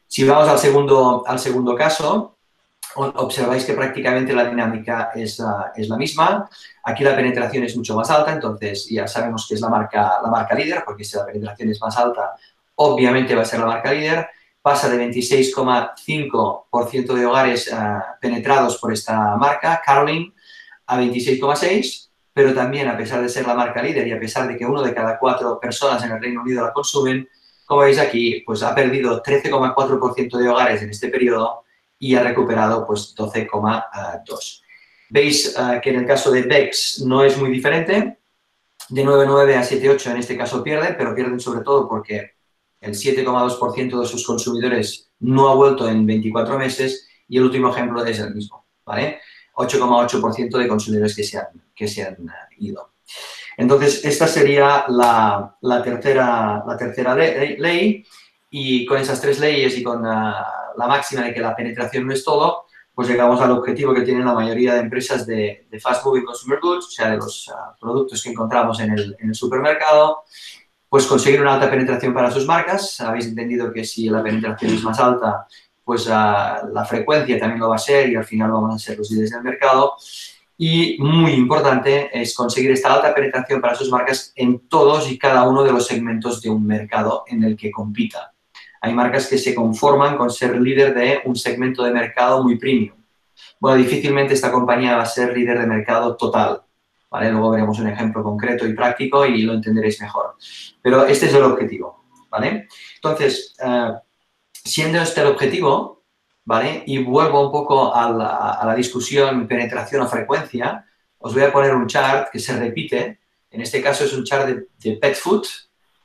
[0.08, 2.38] Si vamos al segundo, al segundo caso,
[2.96, 5.42] observáis que prácticamente la dinámica es,
[5.76, 6.50] es, la misma.
[6.84, 10.30] Aquí la penetración es mucho más alta, entonces ya sabemos que es la marca, la
[10.30, 12.36] marca líder, porque si la penetración es más alta,
[12.76, 14.28] obviamente va a ser la marca líder.
[14.62, 17.76] Pasa de 26,5% de hogares eh,
[18.20, 20.34] penetrados por esta marca, Caroline,
[20.86, 24.58] a 26,6%, pero también a pesar de ser la marca líder y a pesar de
[24.58, 27.28] que uno de cada cuatro personas en el Reino Unido la consumen,
[27.66, 31.64] como veis aquí, pues ha perdido 13,4% de hogares en este periodo
[31.98, 34.62] y ha recuperado pues 12,2.
[35.10, 38.18] Veis uh, que en el caso de Bex no es muy diferente,
[38.90, 42.32] de 9,9 a 7,8 en este caso pierden, pero pierden sobre todo porque
[42.82, 48.04] el 7,2% de sus consumidores no ha vuelto en 24 meses y el último ejemplo
[48.04, 49.22] es el mismo, ¿vale?
[49.56, 52.94] 8,8% de consumidores que se han, que se han uh, ido.
[53.58, 58.06] Entonces, esta sería la, la tercera, la tercera ley, ley,
[58.50, 60.34] y con esas tres leyes y con uh,
[60.78, 64.26] la máxima de que la penetración no es todo, pues llegamos al objetivo que tienen
[64.26, 68.22] la mayoría de empresas de, fast moving consumer goods, o sea, de los ah, productos
[68.22, 70.24] que encontramos en el, en el, supermercado,
[70.92, 73.00] pues conseguir una alta penetración para sus marcas.
[73.00, 75.48] Habéis entendido que si la penetración es más alta,
[75.86, 78.98] pues uh, la frecuencia también lo va a ser y al final vamos a ser
[78.98, 79.96] los líderes del mercado.
[80.58, 85.48] Y muy importante es conseguir esta alta penetración para sus marcas en todos y cada
[85.48, 88.34] uno de los segmentos de un mercado en el que compita.
[88.82, 92.98] Hay marcas que se conforman con ser líder de un segmento de mercado muy premium.
[93.62, 96.64] Bueno, difícilmente esta compañía va a ser líder de mercado total.
[97.12, 100.36] Luego veremos un ejemplo concreto y práctico y lo entenderéis mejor.
[100.82, 102.06] Pero este es el objetivo.
[102.30, 102.68] ¿vale?
[102.96, 103.98] Entonces, uh,
[104.54, 106.04] siendo este el objetivo,
[106.46, 106.84] ¿vale?
[106.86, 110.86] y vuelvo un poco a la, discusión penetración o frecuencia,
[111.18, 113.20] os voy a poner un chart que se repite.
[113.50, 115.46] En este caso es un chart de, de pet food,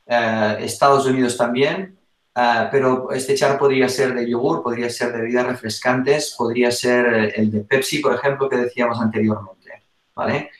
[0.07, 1.97] uh, Estados Unidos también,
[2.39, 7.07] Ah, pero este char podría ser de yogur, podría ser de bebidas refrescantes, podría ser
[7.07, 9.85] eh, el de Pepsi, por ejemplo, que decíamos anteriormente.
[10.15, 10.51] ¿vale?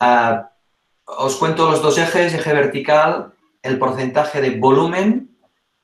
[0.00, 0.44] Uh,
[1.04, 5.36] os cuento los dos ejes, eje vertical, el porcentaje de volumen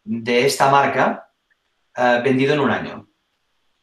[0.05, 1.31] de esta marca
[1.96, 3.09] uh, vendido en un año.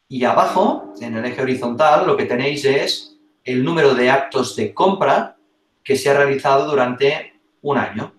[0.08, 4.74] Y abajo, en el eje horizontal, lo que tenéis es el número de actos de
[4.74, 5.36] compra
[5.82, 8.14] que se ha realizado durante un año.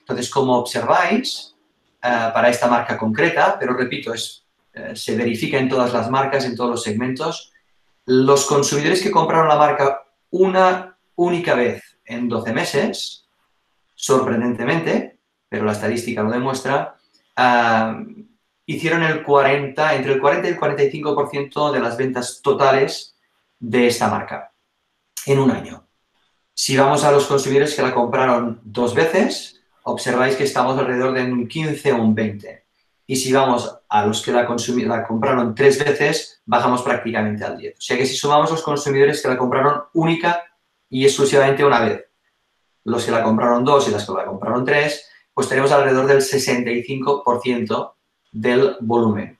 [0.00, 1.52] Entonces, como observáis,
[2.02, 6.44] eh, para esta marca concreta, pero repito, es, eh, se verifica en todas las marcas,
[6.44, 7.52] en todos los segmentos.
[8.06, 13.28] Los consumidores que compraron la marca una única vez en 12 meses,
[13.94, 16.96] sorprendentemente, pero la estadística lo demuestra,
[17.36, 18.24] uh,
[18.66, 23.16] hicieron el 40, entre el 40 y el 45% de las ventas totales
[23.58, 24.52] de esta marca
[25.26, 25.86] en un año.
[26.54, 31.24] Si vamos a los consumidores que la compraron dos veces, observáis que estamos alrededor de
[31.24, 32.62] un 15 o un 20.
[33.06, 37.78] Y si vamos a los que la compraron tres veces, bajamos prácticamente al 10.
[37.78, 40.44] O sea que si sumamos los consumidores que la compraron única
[40.92, 42.04] y exclusivamente una vez,
[42.84, 46.18] los que la compraron dos y las que la compraron tres, pues tenemos alrededor del
[46.18, 47.94] 65%
[48.30, 49.38] del volumen.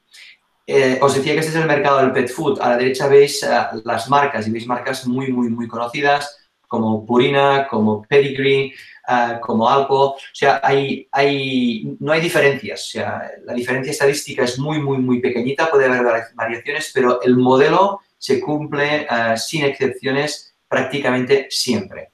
[0.66, 2.58] Eh, os decía que este es el mercado del pet food.
[2.58, 7.04] A la derecha veis uh, las marcas y veis marcas muy, muy, muy conocidas como
[7.04, 8.72] Purina, como Pedigree,
[9.08, 10.12] uh, como Alpo.
[10.12, 12.80] O sea, hay, hay, no hay diferencias.
[12.80, 15.70] O sea, la diferencia estadística es muy, muy, muy pequeñita.
[15.70, 22.12] Puede haber variaciones, pero el modelo se cumple uh, sin excepciones prácticamente siempre.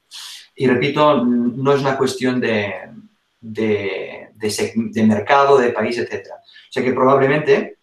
[0.53, 2.73] Y repito, no es una cuestión de,
[3.39, 6.27] de, mercado, de país, etc.
[6.33, 7.77] O sea que probablemente,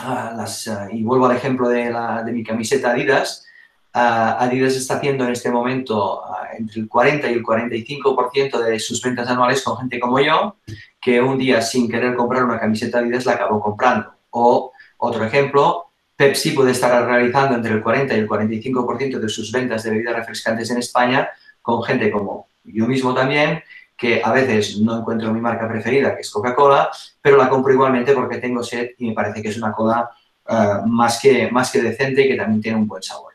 [0.00, 3.44] uh, las, y vuelvo al ejemplo de, la, de mi camiseta Adidas,
[3.92, 6.22] Adidas está haciendo en este momento
[6.56, 10.56] entre el 40 y el 45% de sus ventas anuales con gente como yo,
[10.98, 14.14] que un día sin querer comprar una camiseta Adidas la acabó comprando.
[14.30, 19.52] O otro ejemplo, Pepsi puede estar realizando entre el 40 y el 45% de sus
[19.52, 21.28] ventas de bebidas refrescantes en España
[21.60, 23.62] con gente como yo mismo también,
[23.96, 28.12] que a veces no encuentro mi marca preferida, que es Coca-Cola, pero la compro igualmente
[28.12, 30.10] porque tengo sed y me parece que es una cola
[30.48, 33.34] uh, más, que, más que decente y que también tiene un buen sabor.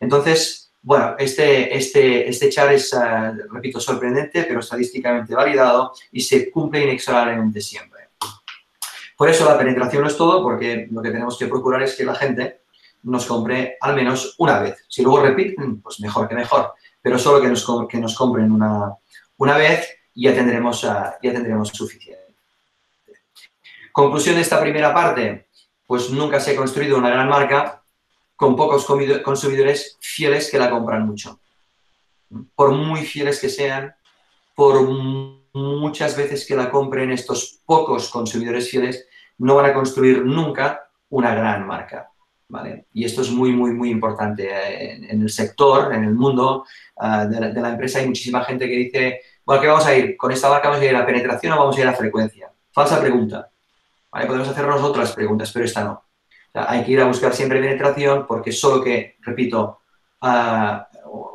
[0.00, 6.50] Entonces, Bueno, este, este, este char es, eh, repito, sorprendente, pero estadísticamente validado y se
[6.50, 7.93] cumple inexorablemente siempre.
[9.16, 12.04] Por eso la penetración no es todo, porque lo que tenemos que procurar es que
[12.04, 12.62] la gente
[13.04, 14.84] nos compre al menos una vez.
[14.88, 18.94] Si luego repiten, pues mejor que mejor, pero solo que nos, que nos compren una,
[19.36, 20.88] una vez y ya tendremos, eh,
[21.22, 22.34] ya tendremos suficiente.
[23.92, 25.48] Conclusión de esta primera parte,
[25.86, 27.82] pues nunca se ha construido una gran marca
[28.34, 28.84] con pocos
[29.22, 31.38] consumidores fieles que la compran mucho.
[32.56, 33.94] Por muy fieles que sean,
[34.54, 34.76] por
[35.54, 39.06] muchas veces que la compren estos pocos consumidores fieles,
[39.38, 42.10] no van a construir nunca una gran marca.
[42.48, 42.86] ¿vale?
[42.92, 44.50] Y esto es muy, muy, muy importante.
[45.10, 46.66] En, el sector, en el mundo
[46.98, 50.16] ah, de, la, empresa, hay muchísima gente que dice, bueno, ¿qué vamos a ir?
[50.16, 51.96] ¿Con esta marca vamos a ir a la penetración o vamos a ir a la
[51.96, 52.50] frecuencia?
[52.70, 53.50] Falsa pregunta.
[54.10, 56.04] Podemos hacernos otras preguntas, pero esta no
[56.54, 59.80] hay que ir a buscar siempre penetración porque solo que, repito,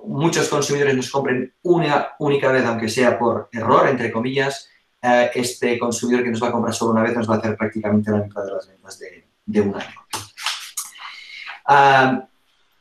[0.06, 4.70] muchos consumidores nos compren una única vez, aunque sea por error, entre comillas,
[5.02, 7.56] eh, este consumidor que nos va a comprar solo una vez nos va a hacer
[7.56, 9.00] prácticamente la mitad de las ventas
[9.46, 10.02] de, un año.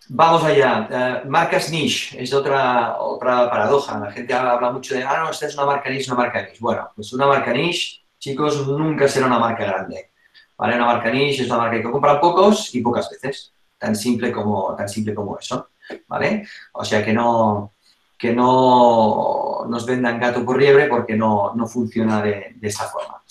[0.09, 0.89] vamos allá.
[0.91, 3.99] Eh, marcas niche es otra, otra paradoja.
[3.99, 6.59] La gente habla mucho de, ah, no, esta es una marca niche, una marca niche.
[6.61, 10.11] Bueno, pues una marca niche, chicos, nunca será una marca grande.
[10.57, 10.75] ¿vale?
[10.75, 13.53] Una marca niche es una marca que compran pocos y pocas veces.
[13.79, 15.69] Tan simple como, tan simple como eso,
[16.07, 16.46] ¿vale?
[16.72, 17.72] O sea que no,
[18.16, 23.22] que no nos vendan gato por liebre porque no, no funciona de, de, esa forma.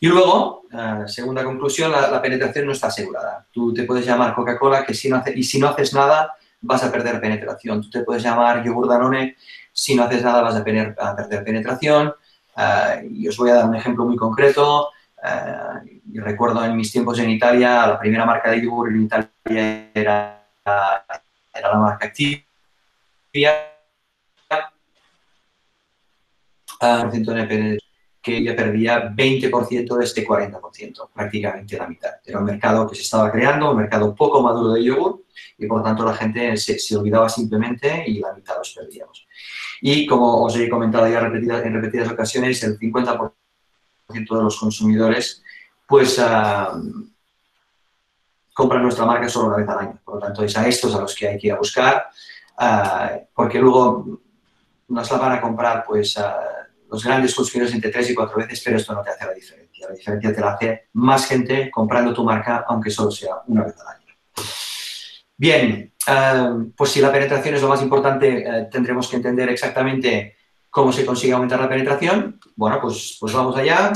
[0.00, 3.46] Y luego, eh, segunda conclusión, la, penetración no está asegurada.
[3.50, 6.92] Tú te puedes llamar Coca-Cola que si no y si no haces nada vas a
[6.92, 7.80] perder penetración.
[7.82, 9.36] Tú te puedes llamar yogur Danone,
[9.72, 12.12] si no haces nada vas a, perder, a perder penetración.
[12.56, 14.90] Eh, y os voy a dar un ejemplo muy concreto.
[15.22, 19.90] Eh, y recuerdo en mis tiempos en Italia, la primera marca de yogur en Italia
[19.94, 20.44] era,
[21.58, 22.44] era la marca Activia.
[28.20, 32.10] que ya perdía 20% de este 40%, prácticamente la mitad.
[32.24, 35.24] Era un mercado que se estaba creando, un mercado poco maduro de yogur,
[35.56, 39.26] y por tanto la gente se, olvidaba simplemente y la mitad los perdíamos.
[39.80, 43.32] Y como os he comentado ya en repetidas ocasiones, el 50%
[44.08, 45.42] de los consumidores,
[45.86, 46.78] pues ah,
[48.58, 50.00] compran nuestra marca solo una vez al año.
[50.04, 52.08] Por lo tanto, es a estos a los que hay que ir a buscar,
[52.56, 54.20] ah, porque luego
[54.88, 58.60] nos la van a comprar pues ah, los grandes consumidores entre tres y cuatro veces,
[58.64, 59.86] pero esto no te hace la diferencia.
[59.88, 63.76] La diferencia te la hace más gente comprando tu marca, aunque solo sea una vez
[63.78, 64.14] al año.
[65.36, 65.94] Bien,
[66.76, 70.34] pues si la penetración es lo más importante, eh, tendremos que entender exactamente
[70.70, 72.38] ¿Cómo se consigue aumentar la penetración?
[72.54, 73.92] Bueno, pues, pues vamos allá.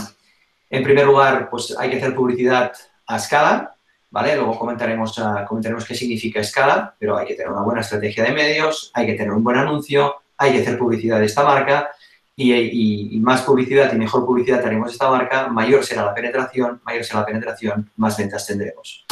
[0.71, 2.73] En primer lugar, pues hay que hacer publicidad
[3.07, 3.75] a escala,
[4.13, 8.91] Luego comentaremos, uh, qué significa escala, pero hay que tener una buena estrategia de medios,
[8.95, 11.91] hay que tener un buen anuncio, hay que hacer publicidad de esta marca
[12.37, 17.21] y, más publicidad y mejor publicidad tenemos esta marca, mayor será la penetración, mayor será
[17.21, 19.07] la penetración, más ventas tendremos.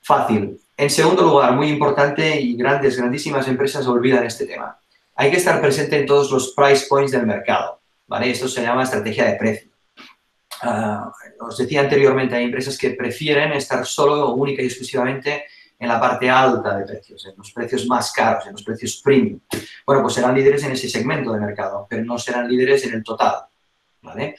[0.00, 0.60] Fácil.
[0.76, 4.78] En segundo lugar, muy importante y grandes, grandísimas empresas olvidan este tema
[5.16, 7.80] hay que estar presente en todos los price points del mercado.
[8.22, 9.70] Esto se llama estrategia de precio.
[10.62, 15.44] Ah, os decía anteriormente, hay empresas que prefieren estar solo, única y exclusivamente
[15.78, 19.40] en la parte alta de precios, en los precios más caros, en los precios premium.
[19.84, 23.04] Bueno, pues serán líderes en ese segmento de mercado, pero no serán líderes en el
[23.04, 23.44] total,
[24.02, 24.36] ¿vale?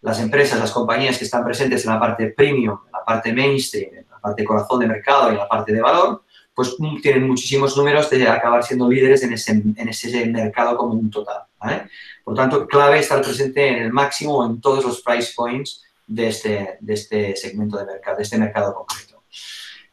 [0.00, 3.94] Las empresas, las compañías que están presentes en la parte premium, en la parte mainstream,
[3.94, 6.22] en la parte corazón de mercado y en la parte de valor,
[6.54, 10.94] pues mm, tienen muchísimos números de acabar siendo líderes en ese, en ese mercado como
[10.94, 11.42] un total.
[11.58, 11.88] ¿vale?
[12.28, 16.76] Por tanto, clave estar presente en el máximo en todos los price points de este,
[16.78, 19.22] de este segmento de mercado, de este mercado concreto.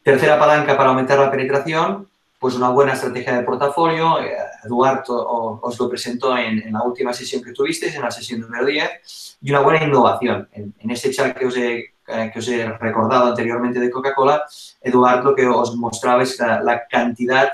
[0.04, 4.20] Tercera palanca para aumentar la penetración, pues una buena estrategia de portafolio.
[4.20, 8.66] Eh, Eduardo os lo presentó en, la última sesión que tuvisteis, en la sesión número
[8.66, 10.50] 10, y una buena innovación.
[10.52, 14.44] En, en este chat que os he eh, que os he recordado anteriormente de Coca-Cola,
[14.82, 17.54] Eduardo, que os mostraba es la, cantidad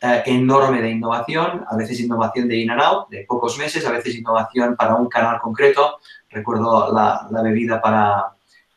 [0.00, 3.90] eh, enorme de innovación, a veces innovación de in and out, de pocos meses, a
[3.90, 5.98] veces innovación para un canal concreto.
[6.30, 8.26] Recuerdo la, bebida para,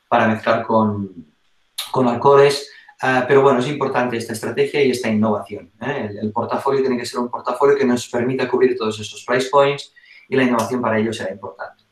[0.08, 1.28] para mezclar con,
[1.92, 2.72] con alcoholes.
[3.04, 5.72] Eh, pero bueno, es importante esta estrategia y esta innovación.
[5.80, 9.50] El, el, portafolio tiene que ser un portafolio que nos permita cubrir todos estos price
[9.50, 9.94] points
[10.28, 11.84] y la innovación para ello será importante.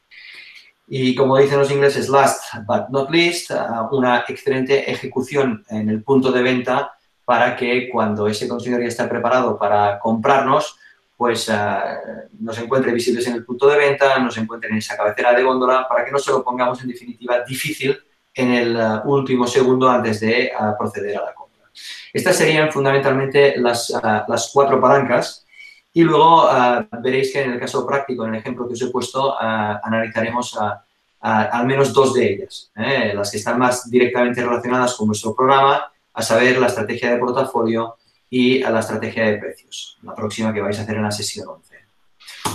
[0.88, 3.52] Y como dicen los ingleses, last but not least,
[3.92, 6.94] una excelente ejecución en el punto de venta
[7.30, 10.80] para que cuando ese consumidor ya está preparado para comprarnos,
[11.16, 11.54] pues uh,
[12.40, 15.88] nos encuentre visibles en el punto de venta, nos encuentre en esa cabecera de góndola,
[15.88, 17.96] para que no se lo pongamos en definitiva difícil
[18.34, 21.70] en el uh, último segundo antes de proceder a la compra.
[22.12, 23.94] Estas serían fundamentalmente las,
[24.28, 25.46] las cuatro palancas
[25.94, 26.50] y luego
[27.04, 30.58] veréis que en el caso práctico, en el ejemplo que os he puesto, analizaremos
[31.20, 33.14] al menos dos de ellas, ¿eh?
[33.14, 37.96] las que están más directamente relacionadas con nuestro programa, a saber la estrategia de portafolio
[38.30, 41.76] y la estrategia de precios, la próxima que vais a hacer en la sesión 11.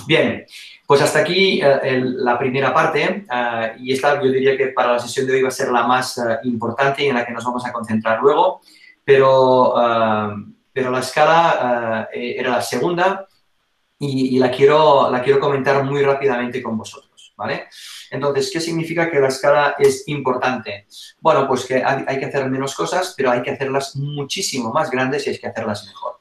[0.07, 0.46] Bien,
[0.87, 4.98] pues hasta aquí eh, la primera parte eh, y esta yo diría que para la
[4.98, 7.64] sesión de hoy va a ser la más importante y en la que nos vamos
[7.66, 8.61] a concentrar luego,
[9.05, 9.74] pero,
[10.72, 13.27] pero la escala era la segunda
[13.98, 17.68] y, y, la, quiero, la quiero comentar muy rápidamente con vosotros, ¿vale?
[18.14, 20.87] Entonces, ¿qué significa que la escala es importante?
[21.20, 25.27] Bueno, pues que hay, que hacer menos cosas, pero hay que hacerlas muchísimo más grandes
[25.27, 26.20] y hay que hacerlas mejor.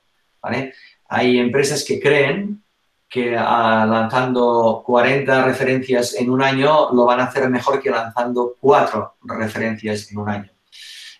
[1.08, 2.64] Hay empresas que creen
[3.08, 8.56] que ah, lanzando 40 referencias en un año lo van a hacer mejor que lanzando
[8.60, 10.50] 4 referencias en un año.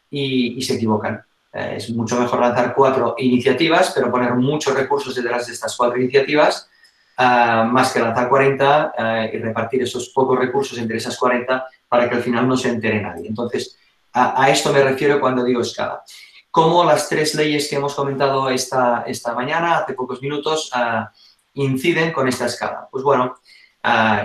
[0.10, 1.24] Y, se equivocan.
[1.54, 6.00] Eh, es mucho mejor lanzar 4 iniciativas, pero poner muchos recursos detrás de estas 4
[6.00, 6.68] iniciativas
[7.16, 12.10] Ah, más que lanzar 40 ah, y repartir esos pocos recursos entre esas 40 para
[12.10, 13.28] que al final no se entere nadie.
[13.28, 13.78] Entonces,
[14.14, 16.04] a, esto me refiero cuando digo escala.
[16.50, 21.12] ¿Cómo las tres leyes que hemos comentado esta, esta mañana, hace pocos minutos, ah,
[21.54, 22.88] inciden con esta escala?
[22.92, 23.36] Pues bueno,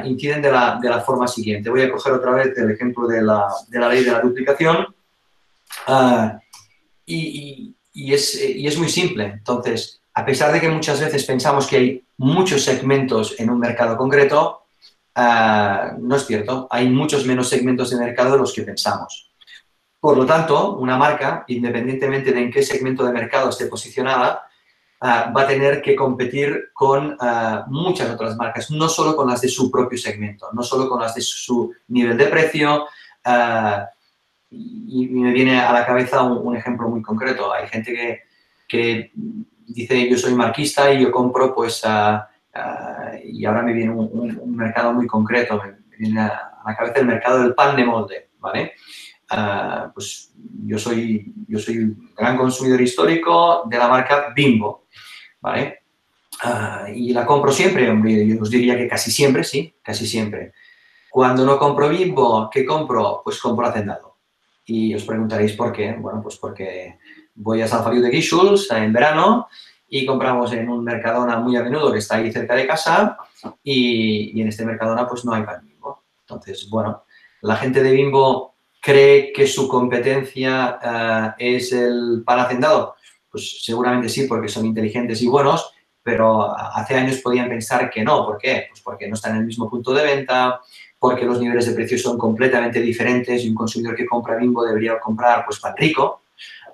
[0.05, 1.69] inciden de la, de la, forma siguiente.
[1.69, 4.95] Voy a coger otra vez el ejemplo de la, de la ley de la duplicación
[7.05, 9.25] y, y, es, y es muy simple.
[9.25, 13.97] Entonces, a pesar de que muchas veces pensamos que hay muchos segmentos en un mercado
[13.97, 14.65] concreto,
[15.15, 16.67] ah, no es cierto.
[16.73, 19.31] Hay muchos menos segmentos de mercado de los que pensamos.
[20.01, 24.43] Por lo tanto, una marca, independientemente de en qué segmento de mercado esté posicionada,
[25.01, 29.41] ah, va a tener que competir con ah, muchas otras marcas, no solo con las
[29.41, 32.89] de su propio segmento, no solo con las de su nivel de precio.
[34.51, 37.53] y, me viene a la cabeza un, ejemplo muy concreto.
[37.53, 38.21] Hay gente que,
[38.67, 39.13] que
[39.69, 41.83] dice yo soy marquista y yo compro pues
[43.25, 47.43] y ahora me viene un, mercado muy concreto, me viene a la cabeza el mercado
[47.43, 48.73] del pan de molde, ¿vale?
[49.31, 50.33] Ah, pues
[50.65, 54.87] yo soy, yo soy un gran consumidor histórico de la marca Bimbo,
[55.41, 55.81] ¿vale?
[56.43, 60.53] Ah, y la compro siempre, hombre, yo os diría que casi siempre, sí, casi siempre.
[61.11, 63.23] Cuando no compro Bimbo, ¿qué compro?
[63.25, 64.17] Pues compro Hacendado.
[64.65, 65.97] Y os preguntaréis por qué.
[65.99, 66.99] Bueno, pues porque
[67.39, 69.49] voy a San Feliu de Guíxols en verano
[69.89, 73.17] y compramos en un Mercadona muy a menudo que está ahí cerca de casa
[73.63, 76.05] y, en este Mercadona pues no hay pan Bimbo.
[76.21, 77.05] Entonces, bueno,
[77.43, 80.79] la gente de Bimbo cree que su competencia
[81.39, 82.97] eh, es el pan hacendado.
[83.31, 85.73] Pues seguramente sí, porque son inteligentes y buenos,
[86.03, 88.27] pero hace años podían pensar que no.
[88.27, 88.67] ¿Por qué?
[88.69, 90.61] Pues porque no están en el mismo punto de venta,
[90.99, 94.99] porque los niveles de precios son completamente diferentes y un consumidor que compra Bimbo debería
[94.99, 96.23] comprar pues pan rico,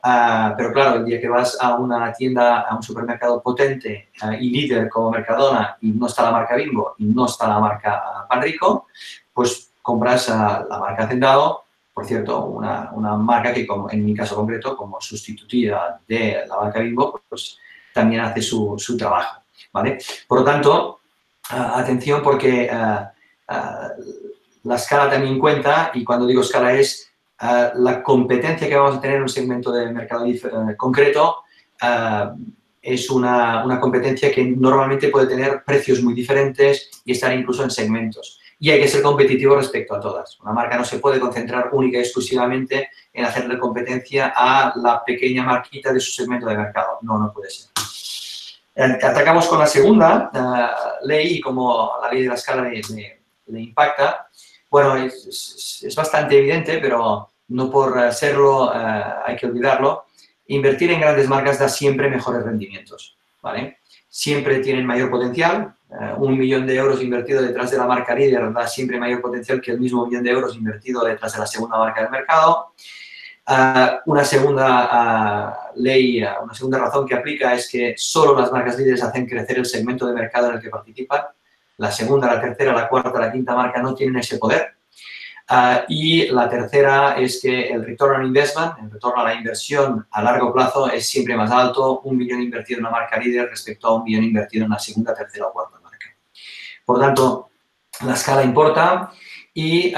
[0.06, 4.36] Ah, pero claro, el día que vas a una tienda, a un supermercado potente ah,
[4.36, 8.26] y líder como Mercadona y no está la marca Bimbo y no está la marca
[8.28, 8.88] Pan Rico,
[9.32, 11.64] pues compras la marca Hacendado,
[11.94, 16.54] por cierto, una, una, marca que como, en mi caso concreto, como sustitutiva de la
[16.54, 17.58] marca Bimbo, pues
[17.94, 19.40] también hace su, su trabajo,
[19.72, 19.96] ¿vale?
[20.28, 21.00] Por lo tanto,
[21.48, 22.70] ah, atención porque
[24.64, 27.10] la escala también cuenta y cuando digo escala es
[27.74, 30.40] la competencia que vamos a tener en un segmento de mercado eh,
[30.76, 31.42] concreto
[31.82, 32.24] eh,
[32.80, 37.70] es una, una, competencia que normalmente puede tener precios muy diferentes y estar incluso en
[37.70, 38.40] segmentos.
[38.58, 40.38] Y hay que ser competitivo respecto a todas.
[40.40, 45.42] Una marca no se puede concentrar única y exclusivamente en hacerle competencia a la pequeña
[45.42, 46.98] marquita de su segmento de mercado.
[47.02, 47.70] No, no puede ser.
[48.76, 50.30] Eh, atacamos con la segunda
[51.02, 54.28] ley y como la ley de la escala le, impacta,
[54.70, 60.06] bueno, es, es, bastante evidente, pero no por serlo eh, hay que olvidarlo,
[60.46, 63.78] invertir en grandes marcas da siempre mejores rendimientos, ¿vale?
[64.08, 68.52] Siempre tienen mayor potencial, eh, un millón de euros invertido detrás de la marca líder
[68.52, 71.78] da siempre mayor potencial que el mismo millón de euros invertido detrás de la segunda
[71.78, 72.72] marca del mercado.
[73.46, 79.02] Eh, una segunda ley, una segunda razón que aplica es que solo las marcas líderes
[79.02, 81.22] hacen crecer el segmento de mercado en el que participan.
[81.76, 84.74] La segunda, la tercera, la cuarta, la quinta marca no tienen ese poder.
[85.46, 90.06] Ah, y la tercera es que el return on investment, el retorno a la inversión
[90.10, 93.88] a largo plazo es siempre más alto, un millón invertido en una marca líder respecto
[93.88, 96.06] a un millón invertido en una segunda, tercera o cuarta marca.
[96.84, 97.50] Por tanto,
[98.06, 99.10] la escala importa
[99.52, 99.92] y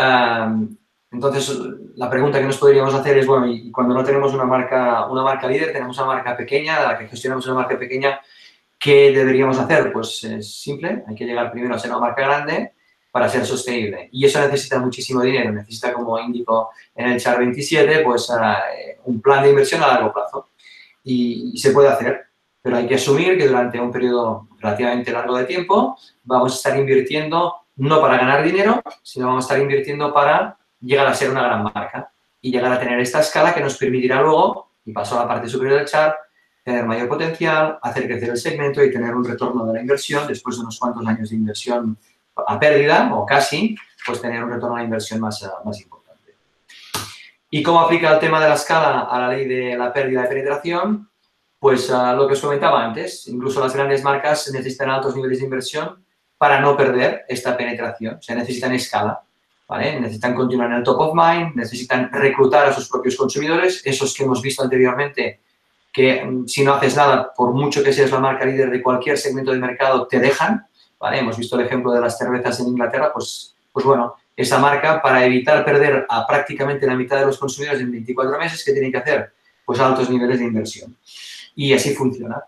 [1.13, 1.57] entonces
[1.95, 5.23] la pregunta que nos podríamos hacer es, bueno, y cuando no tenemos una marca, una
[5.23, 8.21] marca líder, tenemos una marca pequeña, la que gestionamos una marca pequeña,
[8.79, 9.93] ¿qué deberíamos hacer?
[9.93, 12.75] Pues es simple, hay que llegar primero a ser una marca grande,
[13.17, 14.11] para ser sostenible.
[14.13, 19.23] Y eso necesita muchísimo dinero, necesita, como indico en el chart 27, pues eh, un
[19.23, 20.51] plan de inversión a largo plazo.
[21.03, 22.27] y, se puede hacer,
[22.61, 26.79] pero hay que asumir que durante un periodo relativamente largo de tiempo vamos a estar
[26.79, 31.45] invirtiendo no para ganar dinero, sino vamos a estar invirtiendo para llegar a ser una
[31.45, 32.11] gran marca
[32.43, 35.49] y llegar a tener esta escala que nos permitirá luego, y paso a la parte
[35.49, 36.17] superior del chart,
[36.63, 40.57] tener mayor potencial, hacer crecer el segmento y tener un retorno de la inversión después
[40.57, 41.97] de unos cuantos años de inversión
[42.37, 46.35] a pérdida o casi, pues tener un retorno a la inversión más, eh, más importante.
[47.51, 50.29] ¿Y cómo aplica el tema de la escala a la ley de la pérdida de
[50.29, 51.09] penetración?
[51.59, 55.45] Pues uh, lo que os comentaba antes, incluso las grandes marcas necesitan altos niveles de
[55.45, 56.05] inversión
[56.37, 59.23] para no perder esta penetración, o sea, necesitan escala,
[59.67, 59.99] ¿vale?
[59.99, 64.25] Necesitan continuar en el top of mind, necesitan reclutar a sus propios consumidores, esos que
[64.25, 65.41] hemos visto anteriormente
[65.91, 69.17] que mm, si no haces nada, por mucho que seas la marca líder de cualquier
[69.17, 70.67] segmento de mercado, te dejan,
[70.99, 71.19] ¿vale?
[71.19, 75.25] Hemos visto el ejemplo de las cervezas en Inglaterra, pues, pues bueno, esa marca, para
[75.25, 78.99] evitar perder a prácticamente la mitad de los consumidores en 24 meses, ¿qué tiene que
[78.99, 79.33] hacer?
[79.65, 80.97] Pues altos niveles de inversión.
[81.55, 82.43] Y así funciona.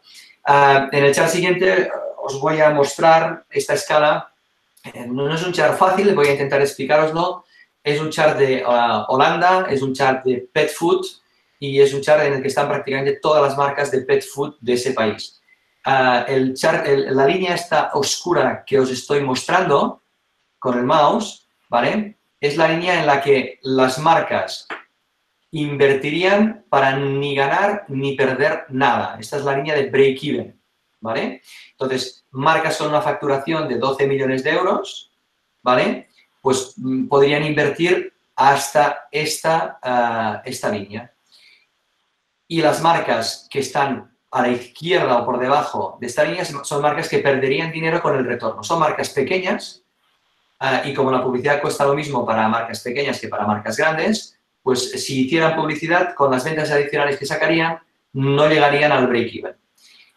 [0.44, 1.90] Ah, en el chat siguiente
[2.22, 4.32] os voy a mostrar esta escala.
[4.84, 7.44] Eh, no es un chart fácil, voy a intentar explicaroslo.
[7.82, 11.06] Es un chart de ah, Holanda, es un chart de pet food,
[11.58, 14.56] y es un chart en el que están prácticamente todas las marcas de pet food
[14.60, 15.40] de ese país.
[15.90, 20.02] Ah, la línea esta oscura que os estoy mostrando
[20.58, 22.18] con el mouse, ¿vale?
[22.38, 24.68] Es la línea en la que las marcas
[25.50, 29.16] invertirían para ni ganar ni perder nada.
[29.18, 30.60] Esta es la línea de break-even,
[31.00, 31.40] ¿vale?
[31.70, 35.10] Entonces, marcas con una facturación de 12 millones de euros,
[35.62, 36.08] ¿vale?
[36.42, 41.10] Pues mm, podrían invertir hasta esta, ah, esta línea
[42.46, 46.82] y las marcas que están a la izquierda o por debajo de esta línea son
[46.82, 48.62] marcas que perderían dinero con el retorno.
[48.62, 49.82] Son marcas pequeñas
[50.60, 54.38] eh, y como la publicidad cuesta lo mismo para marcas pequeñas que para marcas grandes,
[54.62, 57.78] pues si hicieran publicidad con las ventas adicionales que sacarían,
[58.12, 59.56] no llegarían al break-even.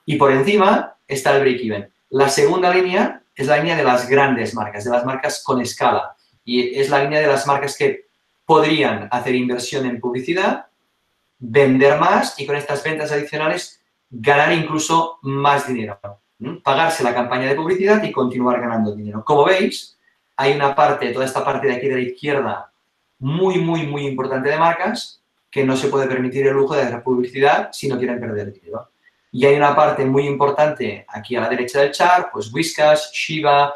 [0.05, 1.89] Y por encima está el break-even.
[2.09, 6.15] La segunda línea es la línea de las grandes marcas, de las marcas con escala.
[6.43, 8.07] Y es la línea de las marcas que
[8.45, 10.65] podrían hacer inversión en publicidad
[11.37, 13.80] vender más y con estas ventas adicionales
[14.11, 15.99] ganar incluso más dinero.
[16.63, 19.23] Pagarse la campaña de publicidad y continuar ganando dinero.
[19.23, 19.97] Como veis,
[20.35, 22.71] hay una parte, toda esta parte de aquí de la izquierda,
[23.19, 27.03] muy, muy, muy importante de marcas que no se puede permitir el lujo de hacer
[27.03, 28.89] publicidad si no quieren perder dinero.
[29.31, 33.73] Y hay una parte muy importante aquí a la derecha del chart, pues Whiskas, Shiva,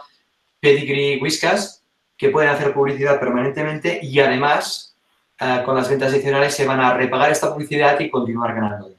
[0.59, 1.83] Pedigree, Whiskas,
[2.17, 4.95] que pueden hacer publicidad permanentemente y además
[5.39, 8.94] eh, con las ventas adicionales se van a repagar esta publicidad y continuar ganando.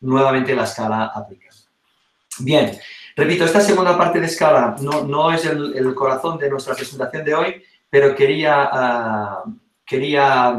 [0.00, 1.48] Nuevamente la escala aplica.
[2.38, 2.78] Bien,
[3.16, 7.34] repito, esta segunda parte de escala no, no es el, corazón de nuestra presentación de
[7.34, 9.50] hoy, pero quería, eh,
[9.84, 10.58] quería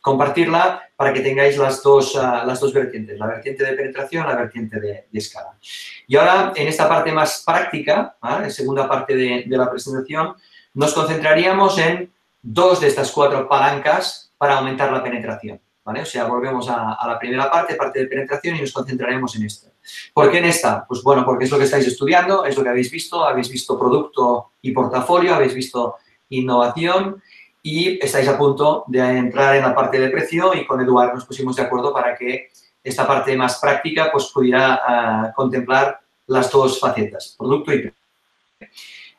[0.00, 4.36] compartirla para que tengáis las dos, eh, las dos vertientes, la vertiente de penetración, la
[4.36, 5.58] vertiente de, escala.
[6.06, 10.36] Y ahora, en esta parte más práctica, en segunda parte de la presentación,
[10.74, 12.12] nos concentraríamos en
[12.42, 15.60] dos de estas cuatro palancas para aumentar la penetración.
[15.88, 19.70] O sea, volvemos a, la primera parte, parte de penetración, y nos concentraremos en esta.
[20.12, 20.84] ¿Por qué en esta?
[20.84, 23.78] Pues bueno, porque es lo que estáis estudiando, es lo que habéis visto, habéis visto
[23.78, 25.94] producto y portafolio, habéis visto
[26.30, 27.22] innovación
[27.62, 31.24] y estáis a punto de entrar en la parte de precio y con Eduardo nos
[31.24, 32.48] pusimos de acuerdo para que
[32.82, 38.00] esta parte más práctica pues pudiera ah, contemplar las dos facetas, producto y precio.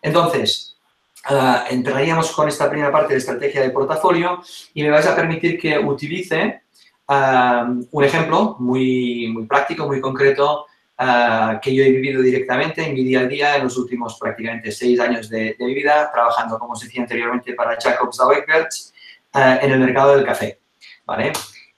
[0.02, 0.77] Entonces,
[1.30, 4.42] uh, entraríamos con esta primera parte de estrategia de portafolio
[4.74, 6.62] y me vais a permitir que utilice
[7.10, 10.66] un ejemplo muy, muy práctico, muy concreto,
[11.62, 15.00] que yo he vivido directamente en mi día a día en los últimos prácticamente seis
[15.00, 18.94] años de, mi vida, trabajando, como os decía anteriormente, para Jacobs Douwe-Egberts
[19.34, 20.60] en el mercado del café.
[21.06, 21.32] ¿vale?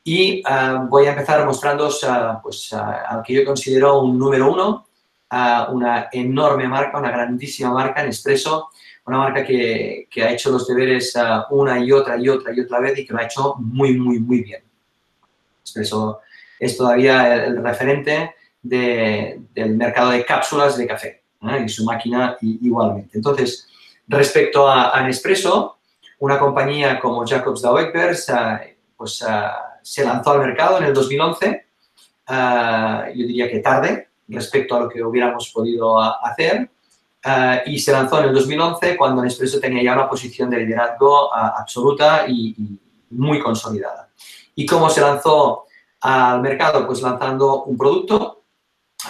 [0.04, 0.42] Y
[0.90, 2.06] voy a empezar mostrándoos
[2.42, 4.88] pues, al que yo considero un número uno,
[5.30, 8.70] una enorme marca, una grandísima marca en Espresso,
[9.10, 12.80] una marca que, ha hecho los deberes ah, una y otra y otra y otra
[12.80, 14.64] vez y que lo ha hecho muy, muy, muy bien.
[15.76, 16.20] Eso
[16.60, 21.64] es todavía el, referente del mercado de cápsulas de café ¿eh?
[21.66, 23.18] y su máquina igualmente.
[23.18, 23.68] Entonces,
[24.08, 25.78] respecto a, Nespresso,
[26.20, 27.92] una compañía como Jacobs Douwe
[28.30, 28.62] ah,
[28.96, 31.66] pues, ah, se lanzó al mercado en el 2011,
[32.28, 36.70] yo diría que tarde respecto a lo que hubiéramos podido hacer,
[37.24, 41.28] eh, y se lanzó en el 2011 cuando Nespresso tenía ya una posición de liderazgo
[41.28, 42.56] eh, absoluta y,
[43.12, 44.12] muy consolidada.
[44.54, 45.66] ¿Y cómo se lanzó
[46.02, 46.86] al mercado?
[46.86, 48.44] Pues lanzando un producto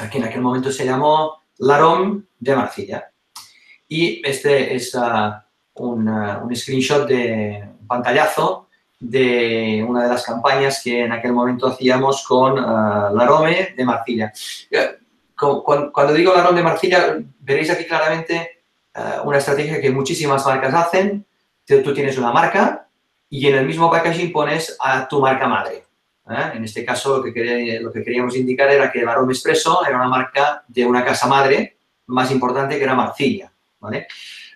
[0.10, 3.12] que en aquel momento se llamó Larom de Marcilla.
[3.90, 5.00] Y este es eh,
[5.74, 11.68] un, un, screenshot de un pantallazo de una de las campañas que en aquel momento
[11.68, 14.32] hacíamos con uh, Larome de Marcilla.
[15.40, 18.64] Cuando digo Larome de Marcilla, veréis aquí claramente
[18.96, 21.26] uh, una estrategia que muchísimas marcas hacen.
[21.66, 22.88] Tú tienes una marca
[23.30, 25.86] y en el mismo packaging pones a tu marca madre.
[26.30, 26.52] ¿eh?
[26.56, 30.08] En este caso, lo que, lo que queríamos indicar era que Larome Espresso era una
[30.08, 31.78] marca de una casa madre
[32.08, 33.52] más importante que era Marcilla.
[33.80, 34.08] ¿vale?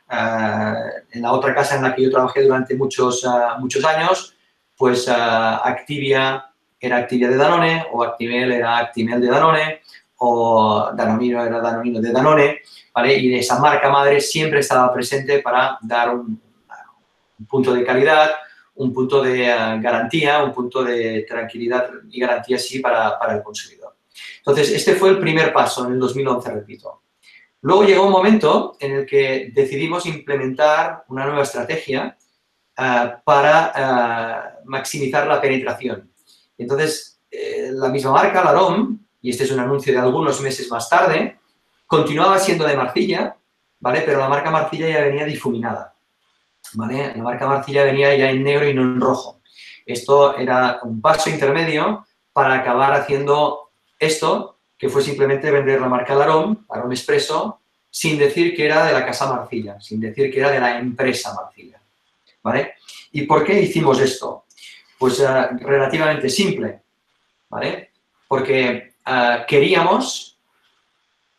[0.10, 4.36] Uh, en la otra casa en la que yo trabajé durante muchos, uh, muchos años,
[4.76, 6.46] pues Activia
[6.80, 9.82] era Activia de Danone, o Actimel era Actimel de Danone,
[10.26, 12.62] o Danonino era Danonino de Danone,
[12.94, 13.18] ¿vale?
[13.20, 16.42] Y esa marca madre siempre estaba presente para dar un,
[17.40, 18.32] un punto de calidad,
[18.76, 19.46] un punto de
[19.82, 23.96] garantía, un punto de tranquilidad y garantía sí para, para el consumidor.
[24.38, 27.02] Entonces, este fue el primer paso en el 2011, repito.
[27.62, 32.18] Luego llegó un momento en el que decidimos implementar una nueva estrategia
[32.78, 36.12] uh, para uh, maximizar la penetración.
[36.58, 40.90] Entonces, eh, la misma marca, Larom, y este es un anuncio de algunos meses más
[40.90, 41.40] tarde,
[41.88, 43.36] continuaba siendo de Marcilla,
[43.80, 44.02] ¿vale?
[44.02, 45.96] Pero la marca Marcilla ya venía difuminada,
[46.74, 47.16] ¿vale?
[47.16, 49.40] La marca Marcilla venía ya en negro y no en rojo.
[49.86, 56.16] Esto era un paso intermedio para acabar haciendo esto que fue simplemente vender la marca
[56.16, 60.52] Larón, Larón Expreso, sin decir que era de la casa Marcilla, sin decir que era
[60.52, 61.80] de la empresa Marcilla.
[62.42, 62.74] ¿Vale?
[63.14, 64.44] ¿Y por qué hicimos esto?
[64.98, 66.82] Pues uh, relativamente simple,
[67.48, 67.92] ¿vale?
[68.28, 70.40] Porque uh, queríamos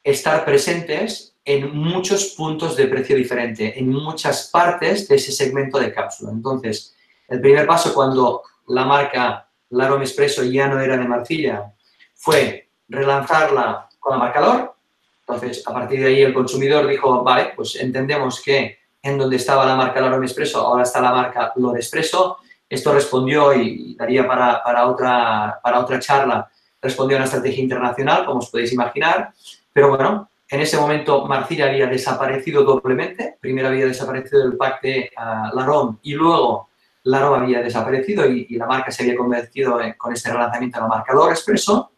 [0.02, 5.92] estar presentes en muchos puntos de precio diferente, en muchas partes de ese segmento de
[5.92, 6.30] cápsula.
[6.32, 6.94] Entonces,
[7.28, 11.72] el primer paso cuando la marca Larón Expreso ya no era de Marcilla
[12.14, 14.74] fue relanzarla con la marca LOR.
[15.20, 19.66] Entonces, a partir de ahí el consumidor dijo, vale, pues entendemos que en donde estaba
[19.66, 22.38] la marca LOR Expreso, ahora está la marca LOR Expreso.
[22.68, 26.50] Esto respondió, y daría para, para, otra, para otra charla,
[26.84, 29.32] respondió a una estrategia internacional, como os podéis imaginar.
[29.72, 33.36] Pero bueno, en ese momento Marcilla había desaparecido doblemente.
[33.40, 36.68] Primero había desaparecido el pack de uh, y luego
[37.04, 40.84] Larom había desaparecido y, y, la marca se había convertido en, con este relanzamiento en
[40.84, 41.90] la marca LOR Expreso.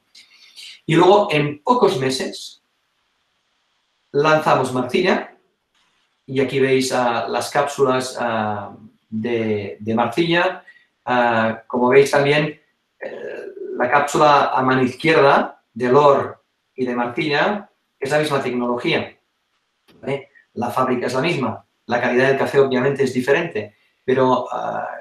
[0.87, 2.63] Y luego, en pocos meses,
[4.13, 5.37] lanzamos Marcilla,
[6.27, 8.77] y aquí veis uh, las cápsulas uh,
[9.09, 10.65] de, de, Marcilla.
[11.07, 12.61] Uh, como veis también,
[12.99, 13.36] eh,
[13.77, 16.43] la cápsula a mano izquierda de LOR
[16.75, 19.17] y de Marcilla es la misma tecnología.
[20.55, 21.65] La fábrica es la misma.
[21.87, 24.47] La calidad del café obviamente es diferente, pero,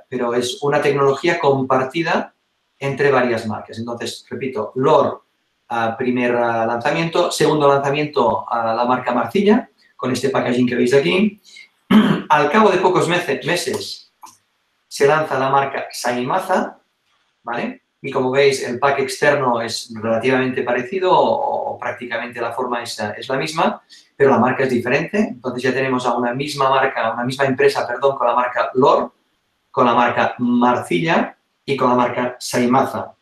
[0.09, 2.34] pero es una tecnología compartida
[2.78, 3.80] entre varias marcas.
[3.80, 5.23] Entonces, repito, LOR
[5.97, 7.32] primer lanzamiento.
[7.32, 11.41] Segundo lanzamiento a la marca Marcilla, con este packaging que veis aquí.
[12.30, 14.11] Al cabo de pocos meses
[14.88, 16.80] se lanza la marca Saimaza,
[17.43, 17.85] ¿vale?
[18.02, 23.00] Y como veis, el pack externo es relativamente parecido o, o prácticamente la forma es,
[23.18, 23.82] es, la misma,
[24.16, 25.18] pero la marca es diferente.
[25.18, 29.12] Entonces ya tenemos a una misma marca, una misma empresa, perdón, con la marca LOR,
[29.72, 31.36] con la marca Marcilla
[31.66, 33.14] y con la marca Saimaza.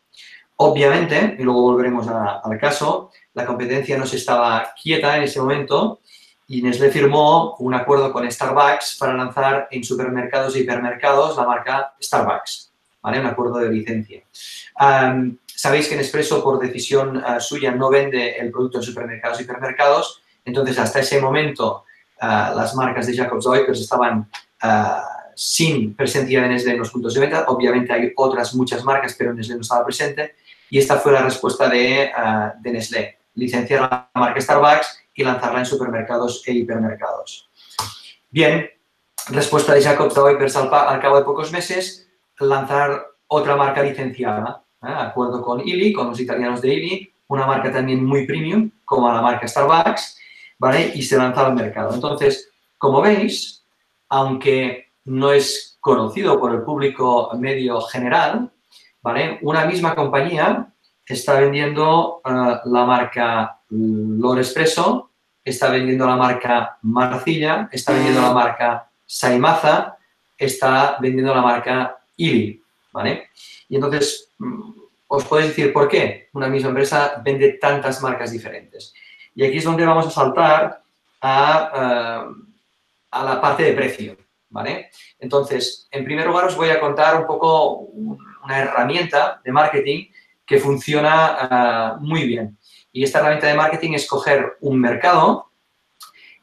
[0.57, 5.39] Obviamente, y luego volveremos a, al caso, la competencia no se estaba quieta en ese
[5.39, 6.01] momento
[6.47, 11.95] y Nestlé firmó un acuerdo con Starbucks para lanzar en supermercados y hipermercados la marca
[12.01, 12.72] Starbucks,
[13.03, 13.19] ¿vale?
[13.19, 14.23] Un acuerdo de licencia.
[15.55, 20.21] Sabéis que Nespresso, por decisión uh, suya, no vende el producto en supermercados y hipermercados,
[20.43, 21.85] entonces hasta ese momento
[22.21, 24.29] uh, las marcas de Jacobs Oikers estaban
[24.63, 25.01] uh,
[25.35, 27.45] sin presencia de Nestlé en los puntos de venta.
[27.47, 30.35] Obviamente hay otras muchas marcas, pero Nestlé no estaba presente.
[30.69, 35.59] Y esta fue la respuesta de, uh, de Nestlé, licenciar la marca Starbucks y lanzarla
[35.59, 37.49] en supermercados e hipermercados.
[38.29, 38.69] Bien,
[39.29, 42.09] respuesta de Jacobs Wipers al, al, cabo de pocos meses,
[42.39, 44.87] lanzar otra marca licenciada, ¿eh?
[44.87, 49.21] acuerdo con Illy, con los italianos de Illy, una marca también muy premium, como la
[49.21, 50.17] marca Starbucks,
[50.59, 50.91] ¿vale?
[50.93, 51.93] Y se lanza al mercado.
[51.93, 53.65] Entonces, como veis,
[54.09, 58.51] aunque no es conocido por el público medio general,
[59.01, 59.39] ¿vale?
[59.41, 60.73] Una misma compañía
[61.05, 65.11] está vendiendo uh, la marca Lore Espresso,
[65.43, 69.97] está vendiendo la marca Marcilla, está vendiendo la marca Saimaza,
[70.37, 72.61] está vendiendo la marca Ili,
[72.91, 73.29] ¿vale?
[73.69, 74.71] Y entonces, mm,
[75.07, 78.93] os podéis decir por qué una misma empresa vende tantas marcas diferentes.
[79.35, 80.81] Y aquí es donde vamos a saltar
[81.21, 82.43] a, uh,
[83.11, 84.17] a la parte de precio,
[84.49, 84.89] ¿vale?
[85.19, 90.07] Entonces, en primer lugar os voy a contar un poco una herramienta de marketing
[90.45, 92.57] que funciona uh, muy bien.
[92.91, 95.49] Y esta herramienta de marketing es coger un mercado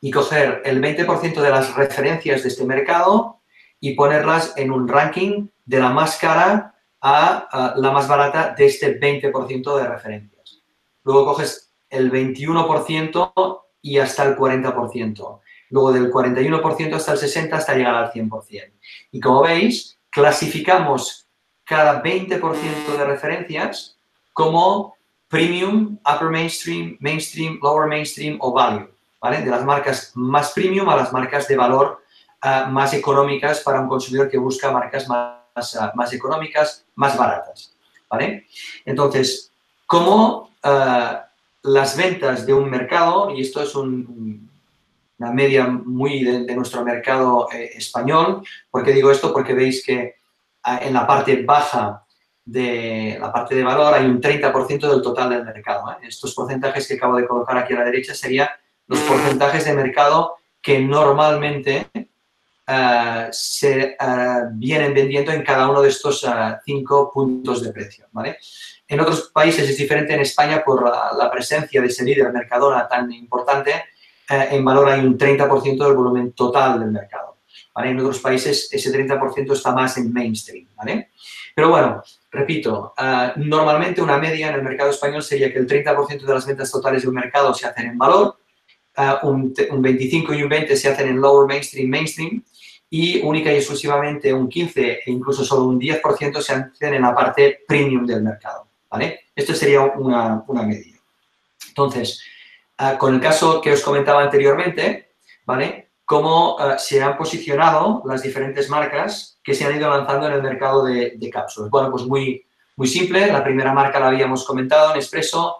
[0.00, 3.40] y coger el 20% de las referencias de este mercado
[3.80, 8.98] y ponerlas en un ranking de la más cara a, la más barata de este
[9.00, 10.62] 20% de referencias.
[11.04, 15.40] Luego coges el 21% y hasta el 40%.
[15.70, 18.72] Luego del 41% hasta el 60% hasta llegar al 100%.
[19.12, 21.28] Y como veis, clasificamos
[21.62, 23.96] cada 20% de referencias
[24.32, 24.96] como
[25.28, 28.90] premium, upper mainstream, mainstream, lower mainstream o value.
[29.22, 29.42] ¿vale?
[29.42, 32.02] De las marcas más premium a las marcas de valor
[32.42, 37.74] uh, más económicas para un consumidor que busca marcas más, uh, más económicas, más baratas.
[38.08, 38.46] ¿vale?
[38.84, 39.52] Entonces,
[39.86, 41.16] como uh,
[41.62, 44.50] las ventas de un mercado, y esto es un,
[45.18, 49.32] una media muy de, de nuestro mercado eh, español, ¿por qué digo esto?
[49.32, 50.16] Porque veis que
[50.64, 52.04] en la parte baja
[52.44, 55.90] de la parte de valor hay un 30% del total del mercado.
[55.92, 56.08] ¿eh?
[56.08, 58.48] Estos porcentajes que acabo de colocar aquí a la derecha serían
[58.86, 61.88] los porcentajes de mercado que normalmente
[62.68, 68.06] uh, se uh, vienen vendiendo en cada uno de estos uh, cinco puntos de precio.
[68.12, 68.38] ¿vale?
[68.86, 72.88] En otros países es diferente, en España por la, la presencia de ese líder Mercadona
[72.88, 73.72] tan importante,
[74.28, 77.38] en valor hay un 30% del volumen total del mercado.
[77.74, 77.90] ¿vale?
[77.90, 80.68] En otros países ese 30% está más en mainstream.
[80.76, 81.10] ¿vale?
[81.54, 82.94] Pero bueno, repito,
[83.36, 87.02] normalmente una media en el mercado español sería que el 30% de las ventas totales
[87.02, 88.39] de un mercado se hacen en valor,
[89.22, 92.42] uh, un, un, 25 y un 20 se hacen en lower mainstream, mainstream,
[92.90, 97.14] y única y exclusivamente un 15 e incluso solo un 10% se hacen en la
[97.14, 99.26] parte premium del mercado, ¿vale?
[99.34, 100.96] Esto sería una, una media.
[101.68, 102.20] Entonces,
[102.80, 105.12] uh, con el caso que os comentaba anteriormente,
[105.46, 105.90] ¿vale?
[106.04, 110.42] Cómo uh, se han posicionado las diferentes marcas que se han ido lanzando en el
[110.42, 111.70] mercado de, de cápsulas.
[111.70, 112.44] Bueno, pues muy,
[112.76, 113.28] muy simple.
[113.28, 115.58] La primera marca la habíamos comentado, Nespresso,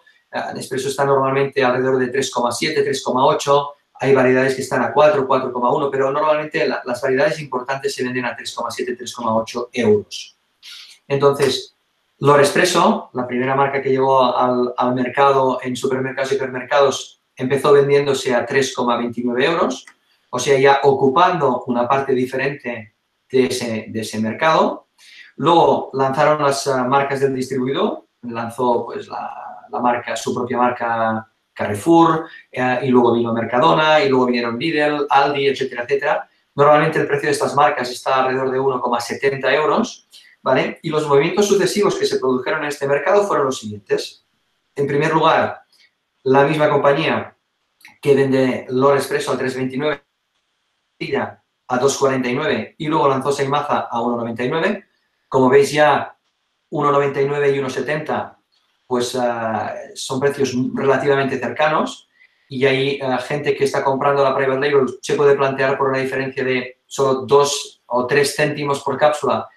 [0.54, 3.70] Nespresso está normalmente alrededor de 3,7, 3,8.
[4.00, 8.24] Hay variedades que están a 4, 4,1, pero normalmente la, las variedades importantes se venden
[8.24, 10.36] a 3,7, 3,8 euros.
[11.08, 11.74] Entonces,
[12.20, 18.34] Lore Espresso, la primera marca que llegó al, mercado en supermercados y hipermercados, empezó vendiéndose
[18.34, 19.86] a 3,29 euros,
[20.28, 22.94] o sea, ya ocupando una parte diferente
[23.30, 24.88] de ese, de ese mercado.
[25.36, 31.26] Luego lanzaron las uh, marcas del distribuidor, lanzó pues la la marca, su propia marca
[31.52, 36.28] Carrefour, eh, y luego vino Mercadona, y luego vinieron Lidl, Aldi, etcétera, etcétera.
[36.54, 40.08] Normalmente el precio de estas marcas está alrededor de 1,70 euros,
[40.42, 40.78] ¿vale?
[40.82, 44.26] Y los movimientos sucesivos que se produjeron en este mercado fueron los siguientes.
[44.74, 45.62] En primer lugar,
[46.24, 47.36] la misma compañía
[48.00, 50.00] que vende Lore Espresso al 3,29
[51.68, 54.84] a 2,49 y luego lanzó Seimaza a 1,99.
[55.28, 56.16] Como veis ya,
[56.70, 58.36] 1,99 y 1,70
[58.90, 59.20] pues uh,
[59.94, 62.08] son precios relativamente cercanos
[62.48, 65.98] y hay uh, gente que está comprando la private label se puede plantear por una
[65.98, 69.48] diferencia de solo dos o tres céntimos por cápsula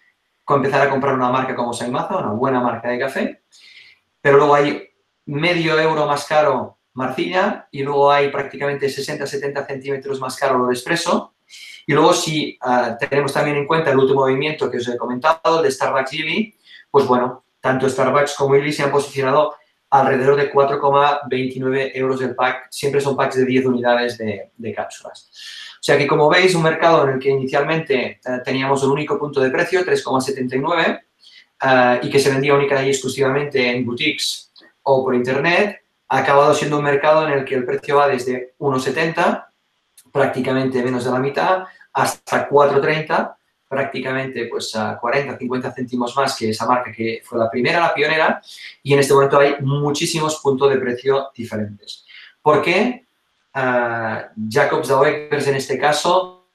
[0.44, 3.42] con empezar a comprar una marca como Saimaza, una buena marca de café,
[4.22, 4.88] pero luego hay
[5.26, 10.74] medio euro más caro Marcilla y luego hay prácticamente 60-70 centímetros más caro lo de
[10.74, 11.34] Espresso.
[11.88, 15.58] Y luego si uh, tenemos también en cuenta el último movimiento que os he comentado,
[15.58, 16.56] el de Starbucks Gilly,
[16.92, 19.56] pues bueno, tanto Starbucks como Illy se han posicionado
[19.90, 22.68] alrededor de 4,29 euros el pack.
[22.70, 25.30] Siempre son packs de 10 unidades de, cápsulas.
[25.80, 29.18] O sea que, como veis, un mercado en el que inicialmente eh, teníamos un único
[29.18, 31.04] punto de precio, 3,79,
[31.62, 34.52] eh, y que se vendía única y exclusivamente en boutiques
[34.82, 38.56] o por internet, ha acabado siendo un mercado en el que el precio va desde
[38.60, 39.46] 1,70,
[40.12, 43.36] prácticamente menos de la mitad, hasta 4,30,
[43.74, 47.94] prácticamente pues a 40, 50 céntimos más que esa marca que fue la primera, la
[47.94, 48.42] pionera,
[48.84, 52.06] y en este momento hay muchísimos puntos de precio diferentes.
[52.42, 53.08] ¿Por qué?
[53.56, 56.50] Uh, Jacobs Dauekers en este caso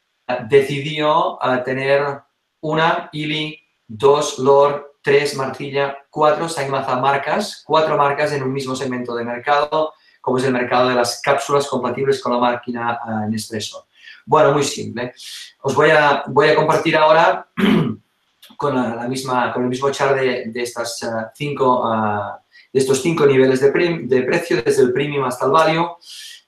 [0.49, 2.21] decidió uh, tener
[2.61, 9.14] una Ili, dos Lord, tres Marcilla, cuatro Saimaza marcas, cuatro marcas en un mismo segmento
[9.14, 13.88] de mercado, como es el mercado de las cápsulas compatibles con la máquina uh, Nespresso.
[14.29, 15.14] Bueno, muy simple.
[15.62, 17.49] Os voy a, voy a compartir ahora
[18.59, 22.37] con, la misma, con el mismo chart de, de estas, uh, cinco, uh,
[22.70, 25.97] de estos cinco niveles de, de, precio, desde el premium hasta el value,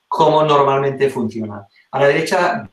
[0.07, 1.67] cómo normalmente funciona.
[1.93, 2.71] A la derecha,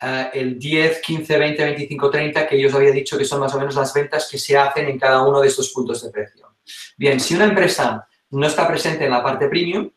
[0.00, 3.54] uh, el 10, 15, 20, 25, 30, que yo os había dicho que son más
[3.54, 6.56] o menos las ventas que se hacen en cada uno de estos puntos de precio.
[6.96, 9.90] Bien, si una empresa no está presente en la parte premium,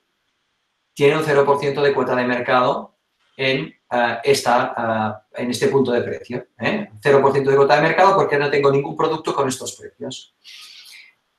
[0.93, 2.97] tiene un 0% de cuota de mercado
[3.37, 6.47] en uh, esta, uh, en este punto de precio.
[6.59, 6.89] ¿eh?
[7.01, 10.35] 0% de cuota de mercado porque no tengo ningún producto con estos precios.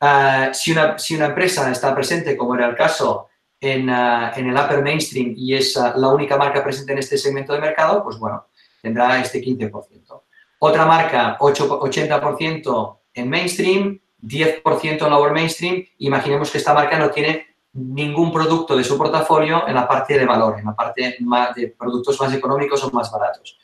[0.00, 3.28] Uh, si, una, si, una, empresa está presente, como era el caso
[3.60, 7.60] en, en el upper mainstream y es la única marca presente en este segmento de
[7.60, 8.46] mercado, pues bueno,
[8.80, 10.22] tendrá este 15%.
[10.60, 15.84] Otra marca, 8, 80% en mainstream, 10% en lower mainstream.
[15.98, 20.26] Imaginemos que esta marca no tiene ningún producto de su portafolio en la parte de
[20.26, 21.16] valor, en la parte
[21.56, 23.58] de productos más económicos o más baratos.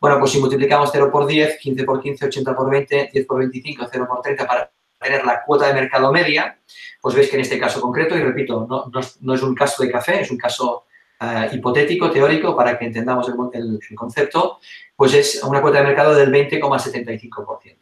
[0.00, 3.38] Bueno, pues si multiplicamos 0 por 10, 15 por 15, 80 por 20, 10 por
[3.38, 6.58] 25, 0 por 30 para tener la cuota de mercado media,
[7.00, 10.20] pues veis que en este caso concreto, y repito, no, es un caso de café,
[10.20, 10.84] es un caso
[11.20, 14.58] eh, hipotético, teórico, para que entendamos el, concepto,
[14.94, 17.76] pues es una cuota de mercado del 20,75%.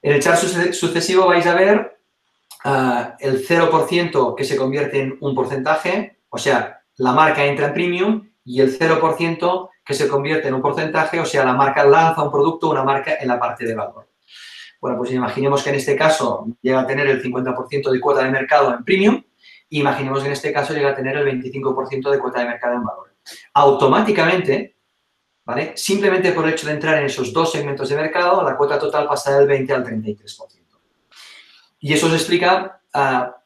[0.00, 1.97] En el chart sucesivo vais a ver
[2.64, 7.74] uh, el 0% que se convierte en un porcentaje, o sea, la marca entra en
[7.74, 12.22] premium y el 0% que se convierte en un porcentaje, o sea, la marca lanza
[12.22, 14.08] un producto, una marca en la parte de valor.
[14.80, 18.30] Bueno, pues imaginemos que en este caso llega a tener el 50% de cuota de
[18.30, 19.22] mercado en premium,
[19.70, 22.84] imaginemos que en este caso llega a tener el 25% de cuota de mercado en
[22.84, 23.14] valor.
[23.54, 24.76] Automáticamente,
[25.44, 25.72] ¿vale?
[25.76, 29.08] Simplemente por el hecho de entrar en esos dos segmentos de mercado, la cuota total
[29.08, 30.57] pasa del 20 al 33%.
[31.80, 33.36] Y eso os explica ah,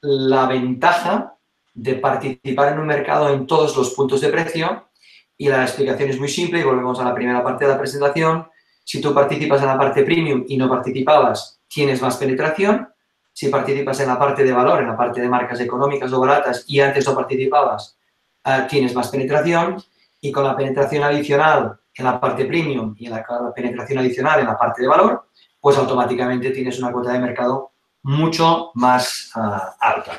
[0.00, 1.36] la ventaja
[1.74, 4.88] de participar en un mercado en todos los puntos de precio
[5.36, 8.46] y la explicación es muy simple y volvemos a la primera parte de la presentación.
[8.84, 12.88] Si tú participas en la parte premium y no participabas, tienes más penetración.
[13.32, 16.64] Si participas en la parte de valor, en la parte de marcas económicas o baratas
[16.68, 17.96] y antes no participabas,
[18.44, 19.82] eh, tienes más penetración.
[20.20, 23.24] Y con la penetración adicional en la parte premium y la,
[23.54, 25.26] penetración adicional en la parte de valor,
[25.60, 27.71] pues automáticamente tienes una cuota de mercado
[28.02, 30.18] mucho más ah, alta.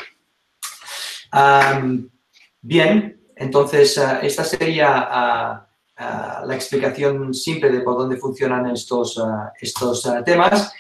[2.62, 5.66] bien, entonces, eh, esta sería
[5.98, 6.04] eh,
[6.46, 9.22] la explicación simple de por dónde funcionan estos,
[9.60, 10.74] estos temas.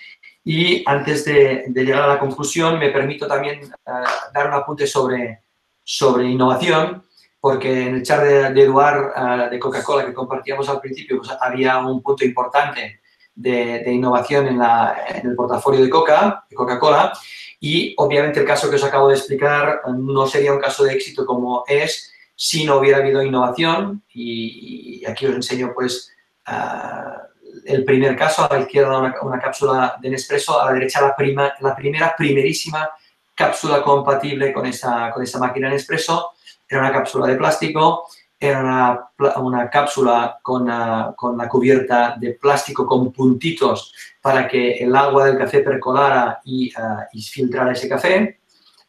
[0.45, 5.43] Y antes de, llegar a la conclusión, me permito también dar un apunte sobre,
[5.82, 7.04] sobre innovación,
[7.39, 12.04] porque en el chat de, Eduard de Coca-Cola que compartíamos al principio, pues había un
[12.04, 13.03] punto importante
[13.36, 17.13] de, innovación en, en, el portafolio de Coca, de Coca-Cola,
[17.59, 21.25] y obviamente el caso que os acabo de explicar no sería un caso de éxito
[21.25, 24.03] como es si no hubiera habido innovación.
[24.13, 26.11] Y, aquí os enseño pues
[26.45, 27.23] ah,
[27.65, 31.53] el primer caso, a la izquierda una, cápsula de Nespresso, a la derecha la, prima,
[31.61, 32.89] la primera, primerísima
[33.34, 36.31] cápsula compatible con esa, con esa máquina Nespresso.
[36.67, 38.07] Era una cápsula de plástico,
[38.49, 44.73] era una, una cápsula con, ah, con, la cubierta de plástico con puntitos para que
[44.73, 48.39] el agua del café percolara y, uh, y filtrara ese café.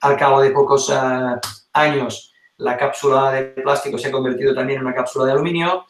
[0.01, 0.93] Al cabo de pocos
[1.73, 5.87] años, la cápsula de plástico se ha convertido también en una cápsula de aluminio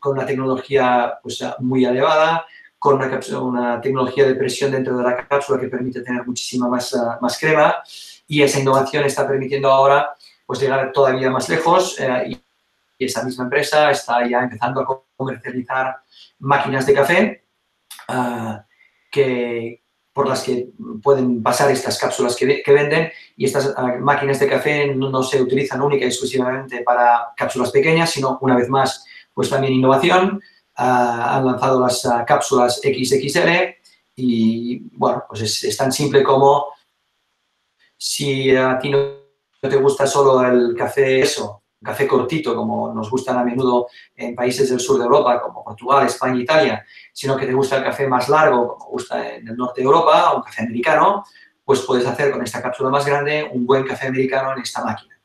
[0.00, 2.44] con una tecnología pues, muy elevada,
[2.78, 6.96] con una, una, tecnología de presión dentro de la cápsula que permite tener muchísima más,
[7.20, 7.76] más crema
[8.26, 10.14] y esa innovación está permitiendo ahora
[10.52, 12.42] pues, llegar todavía más lejos eh, y,
[12.98, 16.02] esa misma empresa está ya empezando a comercializar
[16.38, 17.44] máquinas de café
[19.10, 19.82] que,
[20.12, 20.68] por las que
[21.02, 25.80] pueden pasar estas cápsulas que, venden y estas ah, máquinas de café no, se utilizan
[25.80, 30.40] única y exclusivamente para cápsulas pequeñas, sino una vez más, pues también innovación.
[30.76, 33.74] Ah, han lanzado las ah, cápsulas XXL
[34.14, 36.66] y, bueno, pues es, tan simple como
[37.96, 39.21] si a ti no
[39.68, 44.70] te gusta solo el café eso, café cortito, como nos gustan a menudo en países
[44.70, 48.28] del sur de Europa, como Portugal, España, Italia, sino que te gusta el café más
[48.28, 51.24] largo, como gusta en el norte de Europa, un café americano,
[51.64, 55.20] pues puedes hacer con esta cápsula más grande un buen café americano en esta máquina.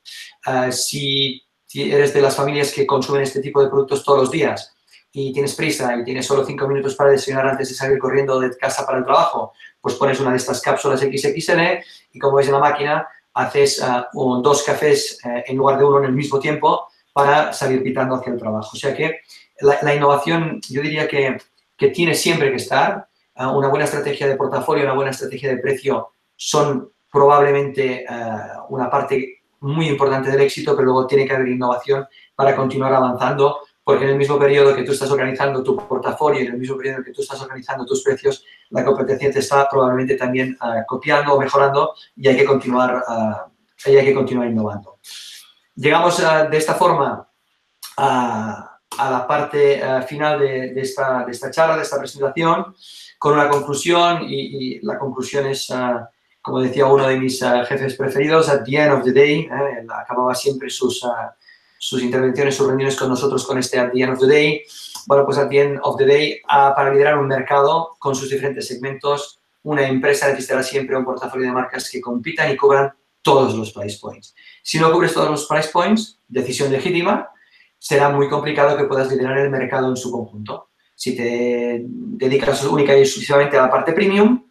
[0.45, 4.73] Ah, si, eres de las familias que consumen este tipo de productos todos los días
[5.11, 8.55] y tienes prisa y tienes solo cinco minutos para desayunar antes de salir corriendo de
[8.55, 11.83] casa para el trabajo, pues pones una de estas cápsulas XXL
[12.13, 13.07] y como ves en la máquina,
[13.37, 17.83] haces ah, dos cafés eh, en lugar de uno en el mismo tiempo para salir
[17.83, 18.71] pitando hacia el trabajo.
[18.73, 19.19] O sea que
[19.61, 21.37] la, innovación, yo diría que,
[21.75, 23.07] que, tiene siempre que estar.
[23.35, 28.89] Ah, una buena estrategia de portafolio, una buena estrategia de precio son probablemente ah, una
[28.89, 34.03] parte muy importante del éxito, pero luego tiene que haber innovación para continuar avanzando porque
[34.03, 37.13] en el mismo periodo que tú estás organizando tu portafolio, en el mismo periodo que
[37.13, 41.93] tú estás organizando tus precios, la competencia te está probablemente también ah, copiando o mejorando
[42.17, 43.49] y hay que continuar, uh,
[43.85, 44.99] hay que continuar innovando.
[45.73, 47.29] Llegamos ah, de esta forma
[47.95, 48.77] a,
[49.09, 52.75] la parte final de, esta, de, esta, charla, de esta presentación,
[53.17, 55.71] con una conclusión y, la conclusión es,
[56.41, 60.35] como decía uno de mis jefes preferidos, at the end of the day, eh, acababa
[60.35, 61.01] siempre sus
[61.79, 64.63] sus intervenciones, sus reuniones con nosotros con este At the End of the Day.
[65.05, 68.67] Bueno, pues At the End of the Day, para liderar un mercado con sus diferentes
[68.67, 73.73] segmentos, una empresa necesitará siempre un portafolio de marcas que compitan y cubran todos los
[73.73, 74.33] price points.
[74.63, 77.29] Si no cubres todos los price points, decisión legítima,
[77.77, 80.69] será muy complicado que puedas liderar el mercado en su conjunto.
[80.95, 84.45] Si te dedicas única y exclusivamente a la parte premium,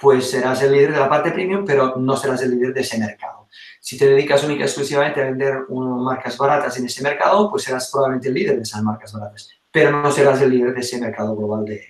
[0.00, 2.98] pues serás el líder de la parte premium, pero no serás el líder de ese
[2.98, 3.41] mercado.
[3.82, 7.90] Si te dedicas única y exclusivamente a vender marcas baratas en ese mercado, pues serás
[7.90, 11.34] probablemente el líder de esas marcas baratas, pero no serás el líder de ese mercado
[11.34, 11.84] global de,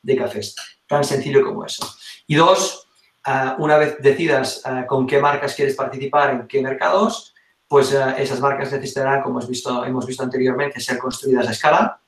[0.00, 0.56] de cafés.
[0.88, 1.86] Tan sencillo como eso.
[2.26, 2.88] Y dos,
[3.24, 7.34] ah, una vez decidas ah, con qué marcas quieres participar, en qué mercados,
[7.68, 12.00] pues ah, esas marcas necesitarán, como hemos visto, hemos visto anteriormente, ser construidas a escala,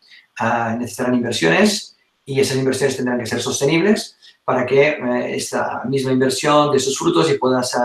[0.79, 6.73] necesitarán inversiones y esas inversiones tendrán que ser sostenibles para que eh, esta misma inversión
[6.73, 7.77] de sus frutos y puedas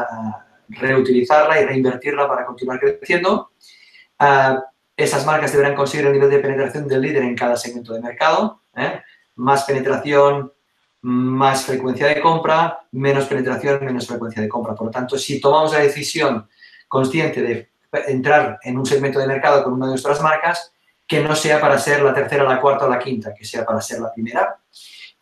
[0.80, 3.52] reutilizarla y reinvertirla para continuar creciendo.
[4.20, 4.64] Ah,
[4.96, 8.62] esas marcas deberán conseguir el nivel de penetración del líder en cada segmento de mercado.
[8.76, 9.02] ¿eh?
[9.36, 10.54] Más penetración,
[11.02, 14.76] más frecuencia de compra, menos penetración, menos frecuencia de compra.
[14.76, 16.48] Por lo tanto, si tomamos la decisión
[16.88, 17.70] consciente de
[18.08, 20.72] entrar en un segmento de mercado con una de nuestras marcas,
[21.08, 23.82] que no sea para ser la tercera, la cuarta o la quinta, que sea para
[23.82, 24.58] ser la primera.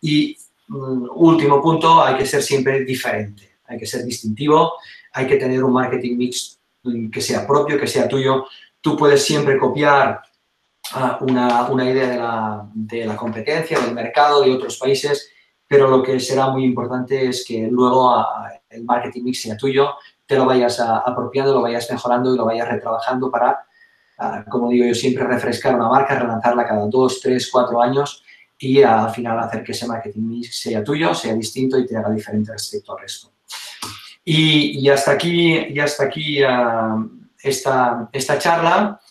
[0.01, 0.37] Y
[0.69, 4.73] Mm, último punto, hay que ser siempre diferente, hay que ser distintivo,
[5.13, 6.59] hay que tener un marketing mix
[7.11, 8.45] que sea propio, que sea tuyo.
[8.81, 10.21] Tú puedes siempre copiar
[10.93, 15.31] ah, una, idea de la, competencia, del mercado, de otros países,
[15.67, 19.95] pero lo que será muy importante es que luego ah, el marketing mix sea tuyo,
[20.25, 23.65] te lo vayas apropiando, lo vayas mejorando y lo vayas retrabajando para,
[24.49, 28.23] como digo yo, siempre refrescar una marca, relanzarla cada dos, tres, cuatro años
[28.57, 32.11] y al final hacer que ese marketing mix sea tuyo, sea distinto y te haga
[32.11, 33.31] diferente respecto al resto.
[34.31, 37.03] Y, hasta aquí, y hasta aquí ah,
[37.41, 39.01] esta, esta, charla,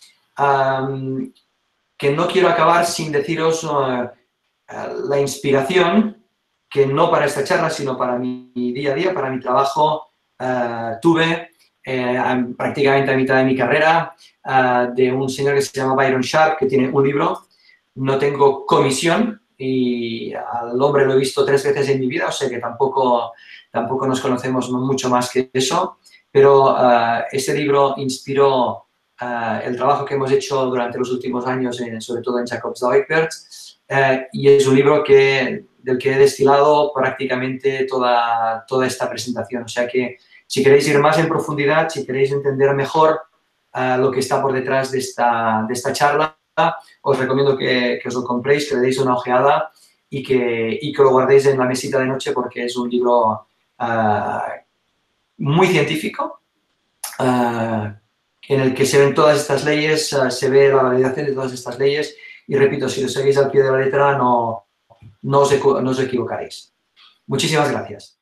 [1.97, 4.13] que no quiero acabar sin deciros ah,
[5.09, 6.25] la inspiración
[6.71, 10.99] que no para esta charla, sino para mi día a día, para mi trabajo, ah,
[11.03, 11.51] tuve
[11.85, 12.23] eh,
[12.57, 14.15] prácticamente a mitad de mi carrera
[14.95, 17.49] de un señor que se llama Byron Sharp, que tiene un libro.
[17.97, 22.33] No tengo comisión y al hombre lo he visto tres veces en mi vida, o
[22.33, 23.33] sea que tampoco,
[23.71, 25.99] tampoco nos conocemos mucho más que eso,
[26.31, 28.87] pero uh, ese libro inspiró
[29.21, 33.33] uh, el trabajo que hemos hecho durante los últimos años, sobre todo en Jacobs Deutbert,
[33.91, 39.65] uh, y es un libro que, del que he destilado prácticamente toda, toda esta presentación,
[39.65, 43.21] o sea que si queréis ir más en profundidad, si queréis entender mejor
[43.99, 46.37] lo que está por detrás de esta, de esta charla,
[47.03, 49.71] os recomiendo que, os lo compréis, que le deis una ojeada
[50.11, 53.48] y que, que lo guardéis en la mesita de noche porque es un libro
[53.79, 54.55] ah,
[55.39, 56.41] muy científico,
[57.19, 57.95] ah,
[58.49, 61.53] en el que se ven todas estas leyes, ah, se ve la validación de todas
[61.53, 62.17] estas leyes
[62.47, 64.67] y repito, si lo seguís al pie de la letra no,
[65.23, 66.73] no, os, no os equivocaréis.
[67.27, 68.18] Muchísimas gracias.